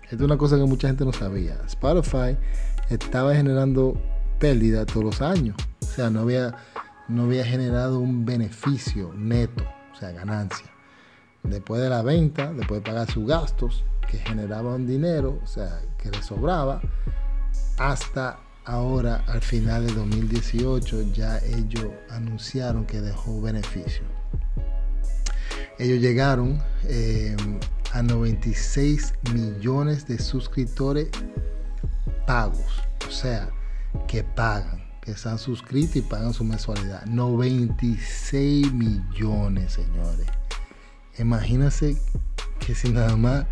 [0.02, 2.36] esto es una cosa que mucha gente no sabía, Spotify
[2.90, 3.98] estaba generando
[4.38, 6.54] pérdida todos los años, o sea, no había,
[7.08, 10.66] no había generado un beneficio neto, o sea, ganancia.
[11.42, 16.10] Después de la venta, después de pagar sus gastos, que generaban dinero, o sea, que
[16.10, 16.82] le sobraba,
[17.78, 24.23] hasta ahora, al final de 2018, ya ellos anunciaron que dejó beneficio.
[25.78, 27.36] Ellos llegaron eh,
[27.92, 31.08] a 96 millones de suscriptores
[32.26, 33.50] pagos, o sea,
[34.06, 37.04] que pagan, que están suscritos y pagan su mensualidad.
[37.06, 40.26] 96 millones, señores.
[41.18, 41.96] Imagínense
[42.60, 43.46] que si nada más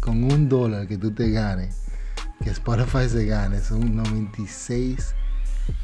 [0.00, 1.82] con un dólar que tú te ganes,
[2.42, 5.14] que Spotify se gane, son 96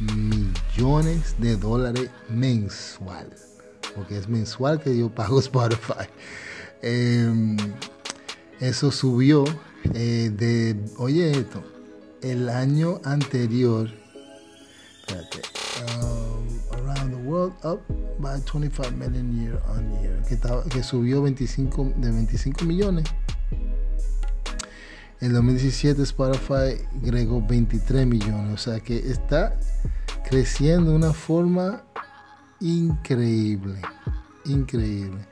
[0.00, 3.53] millones de dólares mensuales
[3.94, 6.08] porque es mensual que yo pago Spotify.
[6.82, 7.56] Em,
[8.60, 9.44] eso subió
[9.94, 11.62] eh, de, oye esto,
[12.22, 13.90] el año anterior,
[15.00, 15.42] espérate,
[16.00, 16.46] um,
[16.78, 17.80] around the world up
[18.18, 20.38] by 25 million year on year, que,
[20.70, 23.04] que subió 25, de 25 millones.
[25.20, 29.58] En 2017 Spotify agregó 23 millones, o sea que está
[30.28, 31.84] creciendo de una forma
[32.64, 33.80] increíble,
[34.46, 35.26] increíble.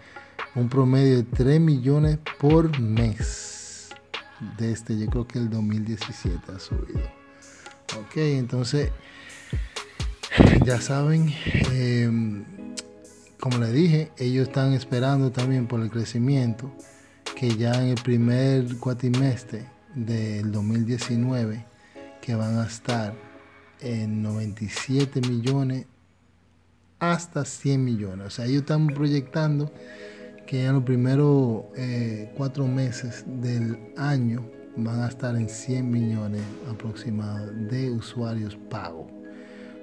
[0.55, 3.89] Un promedio de 3 millones por mes.
[4.59, 7.01] Desde yo creo que el 2017 ha subido.
[7.99, 8.91] Ok, entonces
[10.65, 11.33] ya saben,
[11.73, 12.45] em,
[13.41, 16.71] como les dije, ellos están esperando también por el crecimiento
[17.35, 19.65] que ya en el primer cuatrimestre
[19.95, 21.65] del 2019
[22.21, 23.15] que van a estar
[23.81, 25.87] en 97 millones
[27.03, 28.27] hasta 100 millones.
[28.29, 29.73] O sea, ellos están proyectando
[30.47, 36.43] que en los primeros eh, cuatro meses del año van a estar en 100 millones
[36.71, 39.11] aproximados de usuarios pagos.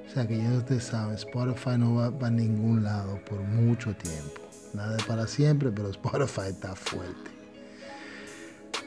[0.07, 4.41] O sea que ya ustedes saben, Spotify no va para ningún lado por mucho tiempo.
[4.73, 7.31] Nada para siempre, pero Spotify está fuerte.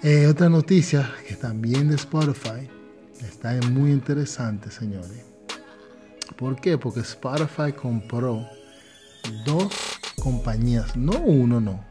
[0.03, 2.67] Eh, otra noticia que también de Spotify
[3.21, 5.32] está muy interesante, señores
[6.37, 6.79] ¿Por qué?
[6.79, 8.47] Porque Spotify compró
[9.45, 11.85] dos compañías, no uno, no,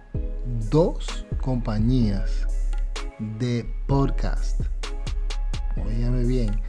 [0.69, 2.47] dos compañías
[3.39, 4.61] de podcast.
[5.85, 6.61] Óyame bien,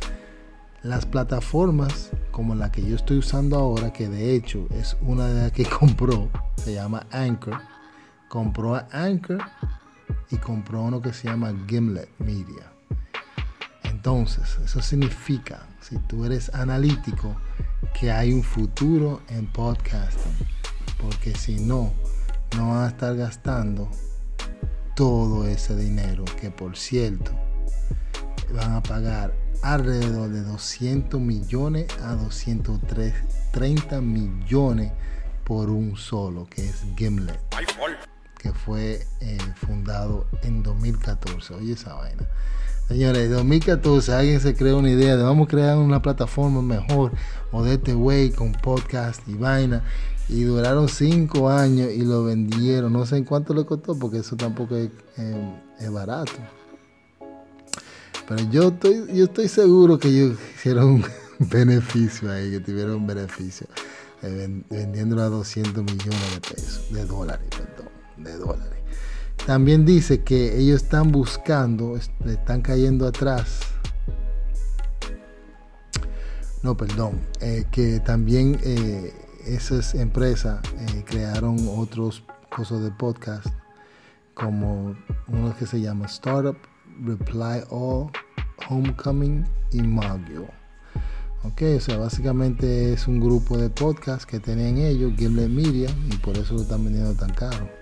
[0.83, 5.43] las plataformas como la que yo estoy usando ahora, que de hecho es una de
[5.43, 7.59] las que compró, se llama Anchor,
[8.29, 9.41] compró a Anchor
[10.31, 12.72] y compró uno que se llama Gimlet Media.
[14.05, 17.37] Entonces, eso significa, si tú eres analítico,
[17.97, 20.45] que hay un futuro en podcasting.
[21.01, 21.93] Porque si no,
[22.57, 23.89] no van a estar gastando
[24.97, 27.31] todo ese dinero que por cierto
[28.53, 34.93] van a pagar alrededor de 200 millones a 230 millones
[35.45, 37.39] por un solo, que es Gimlet,
[38.37, 41.55] que fue eh, fundado en 2014.
[41.55, 42.27] Oye esa vaina.
[42.93, 47.13] Señores, en 2014 alguien se creó una idea de vamos a crear una plataforma mejor
[47.51, 49.83] o de este way con podcast y vaina.
[50.29, 52.93] Y duraron cinco años y lo vendieron.
[52.93, 56.33] No sé en cuánto le costó porque eso tampoco es, eh, barato.
[58.29, 61.05] Pero yo estoy, yo estoy seguro que ellos hicieron un
[61.49, 63.69] beneficio ahí, que tuvieron un beneficio.
[64.21, 67.89] Eh, vendiéndolo a 200 millones de pesos, de dólares, perdón,
[68.19, 68.72] de dólares.
[69.47, 73.61] También dice que ellos están buscando, están cayendo atrás.
[76.63, 79.13] No, perdón, eh, que también eh,
[79.45, 82.23] esas empresas eh, crearon otros
[82.55, 83.49] cosas de podcast,
[84.35, 84.95] como
[85.27, 86.57] uno que se llama Startup,
[87.05, 88.13] Reply All,
[88.69, 90.47] Homecoming y Magio.
[91.43, 96.17] Ok, o sea, básicamente es un grupo de podcast que tenían ellos, Gimlet Media, y
[96.19, 97.82] por eso lo están vendiendo tan caro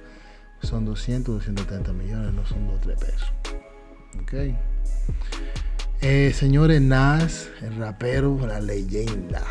[0.63, 3.33] son 200, 230 millones, no son 2 o 3 pesos.
[4.23, 4.35] Ok.
[6.03, 9.45] Eh, señores, Nas, el rapero, la leyenda.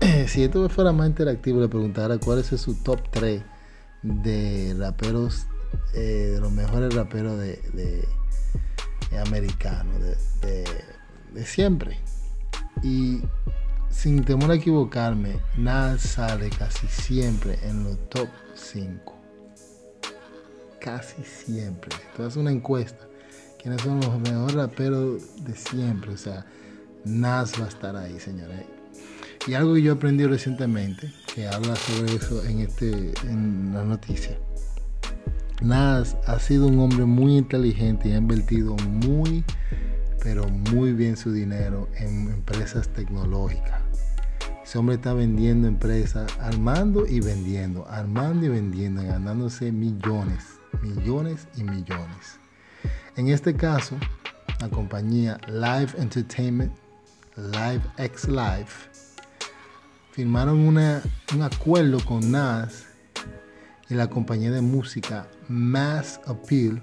[0.26, 3.42] si esto fuera más interactivo, le preguntara cuál es su top 3
[4.02, 5.46] de raperos,
[5.94, 10.00] eh, de los mejores raperos de, de, americanos,
[10.40, 10.64] de,
[11.32, 11.98] de siempre.
[12.82, 13.22] Y
[13.90, 19.14] sin temor a equivocarme, Nas sale casi siempre en los top 5.
[20.80, 21.90] Casi siempre.
[21.94, 23.06] Si tú haces una encuesta,
[23.60, 26.12] ¿quiénes son los mejores raperos de siempre?
[26.12, 26.46] O sea,
[27.04, 28.64] Nas va a estar ahí, señores.
[29.46, 34.38] Y algo que yo aprendí recientemente, que habla sobre eso en, este, en la noticia.
[35.62, 39.44] Nas ha sido un hombre muy inteligente y ha invertido muy,
[40.22, 43.85] pero muy bien su dinero en empresas tecnológicas
[44.66, 51.62] ese hombre está vendiendo empresas, armando y vendiendo, armando y vendiendo, ganándose millones, millones y
[51.62, 52.40] millones.
[53.14, 53.96] En este caso,
[54.58, 56.72] la compañía Live Entertainment,
[57.36, 58.66] Live X Live,
[60.10, 62.86] firmaron un acuerdo con Nas
[63.88, 66.82] y la compañía de música Mass Appeal,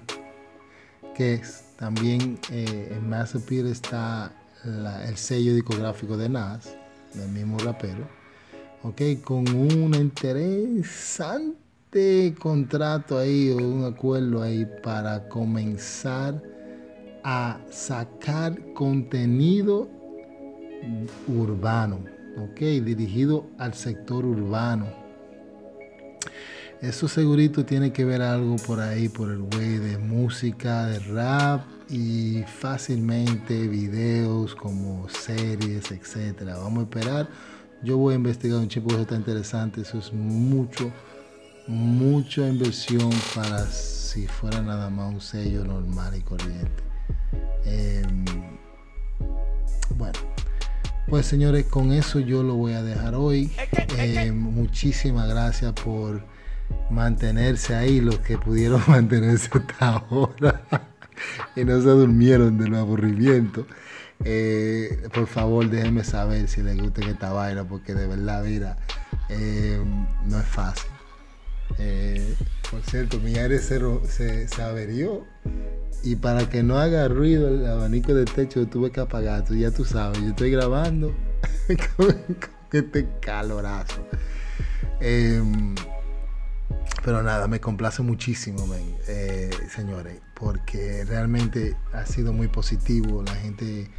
[1.14, 4.32] que es, también eh, en Mass Appeal está
[4.64, 6.78] el sello discográfico de Nas
[7.14, 8.06] del mismo rapero,
[8.82, 16.42] ok, con un interesante contrato ahí o un acuerdo ahí para comenzar
[17.22, 19.88] a sacar contenido
[21.26, 22.04] urbano,
[22.36, 24.86] ok, dirigido al sector urbano.
[26.82, 31.62] Eso segurito tiene que ver algo por ahí, por el güey de música, de rap,
[31.88, 36.56] y fácilmente videos como series, etcétera.
[36.56, 37.28] Vamos a esperar.
[37.82, 39.82] Yo voy a investigar un chip que está interesante.
[39.82, 40.90] Eso es mucho,
[41.66, 46.82] mucha inversión para si fuera nada más un sello normal y corriente.
[47.64, 48.24] Em,
[49.96, 50.18] bueno,
[51.08, 53.52] pues señores, con eso yo lo voy a dejar hoy.
[53.98, 56.24] Em, muchísimas gracias por
[56.90, 60.93] mantenerse ahí, los que pudieron mantenerse hasta ahora
[61.56, 63.66] y no se durmieron del aburrimiento.
[64.24, 68.78] Eh, por favor, déjenme saber si les gusta esta vaina, porque de verdad, mira,
[69.28, 69.82] eh,
[70.26, 70.90] no es fácil.
[71.78, 72.34] Eh,
[72.70, 75.24] por cierto, mi aire se, se, averió
[76.02, 79.44] y para que no haga ruido el abanico de techo tuve que apagar.
[79.50, 81.14] Ya tú sabes, yo estoy grabando
[81.96, 82.16] con,
[82.72, 84.06] este calorazo.
[87.04, 88.64] Pero nada, me complace muchísimo,
[89.06, 93.90] eh, señores, porque realmente ha sido muy positivo, la gente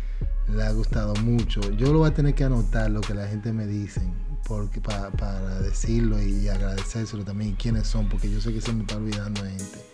[0.48, 1.62] le ha gustado mucho.
[1.72, 4.02] Yo lo voy a tener que anotar lo que la gente me dice,
[4.48, 8.98] porque para, decirlo y agradecérselo también quiénes son, porque yo sé que se me está
[8.98, 9.86] olvidando gente.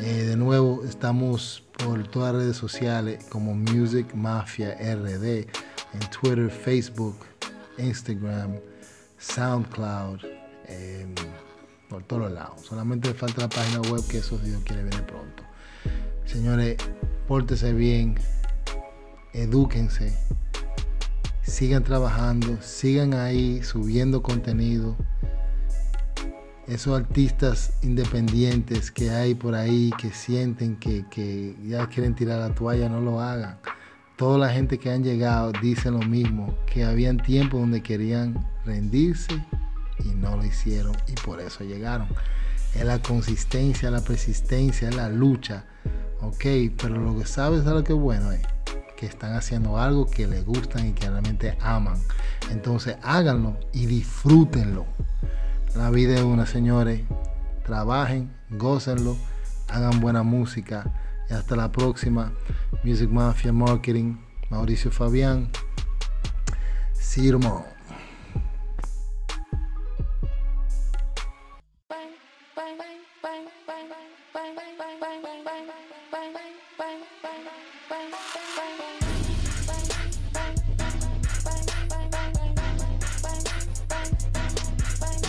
[0.00, 5.46] Eh, de nuevo, estamos por todas las redes sociales como Music Mafia RD,
[5.92, 7.16] en Twitter, Facebook,
[7.78, 8.56] Instagram,
[9.18, 10.20] SoundCloud.
[10.66, 11.14] Em,
[11.88, 12.60] por todos lados.
[12.62, 15.44] Solamente falta la página web que eso Dios quiere venir pronto.
[16.24, 16.76] Señores,
[17.28, 18.16] pórtense bien,
[19.32, 20.16] edúquense,
[21.42, 24.96] sigan trabajando, sigan ahí subiendo contenido.
[26.66, 32.88] Esos artistas independientes que hay por ahí que sienten que, ya quieren tirar la toalla,
[32.88, 33.58] no lo hagan.
[34.16, 39.44] Toda la gente que han llegado dice lo mismo, que habían tiempos donde querían rendirse
[40.04, 42.08] y no lo hicieron y por eso llegaron.
[42.74, 45.64] Es la consistencia, la persistencia, es la lucha.
[46.20, 46.44] Ok,
[46.80, 48.42] pero lo que sabes es lo que bueno es
[48.96, 51.98] que están haciendo algo que les gustan y que realmente aman.
[52.50, 54.86] Entonces háganlo y disfrútenlo.
[55.74, 57.02] La vida es una, señores.
[57.64, 59.16] Trabajen, gócenlo,
[59.68, 60.84] hagan buena música.
[61.28, 62.32] Y hasta la próxima.
[62.84, 64.16] Music Mafia Marketing.
[64.50, 65.50] Mauricio Fabián.
[66.92, 67.73] Sirmo.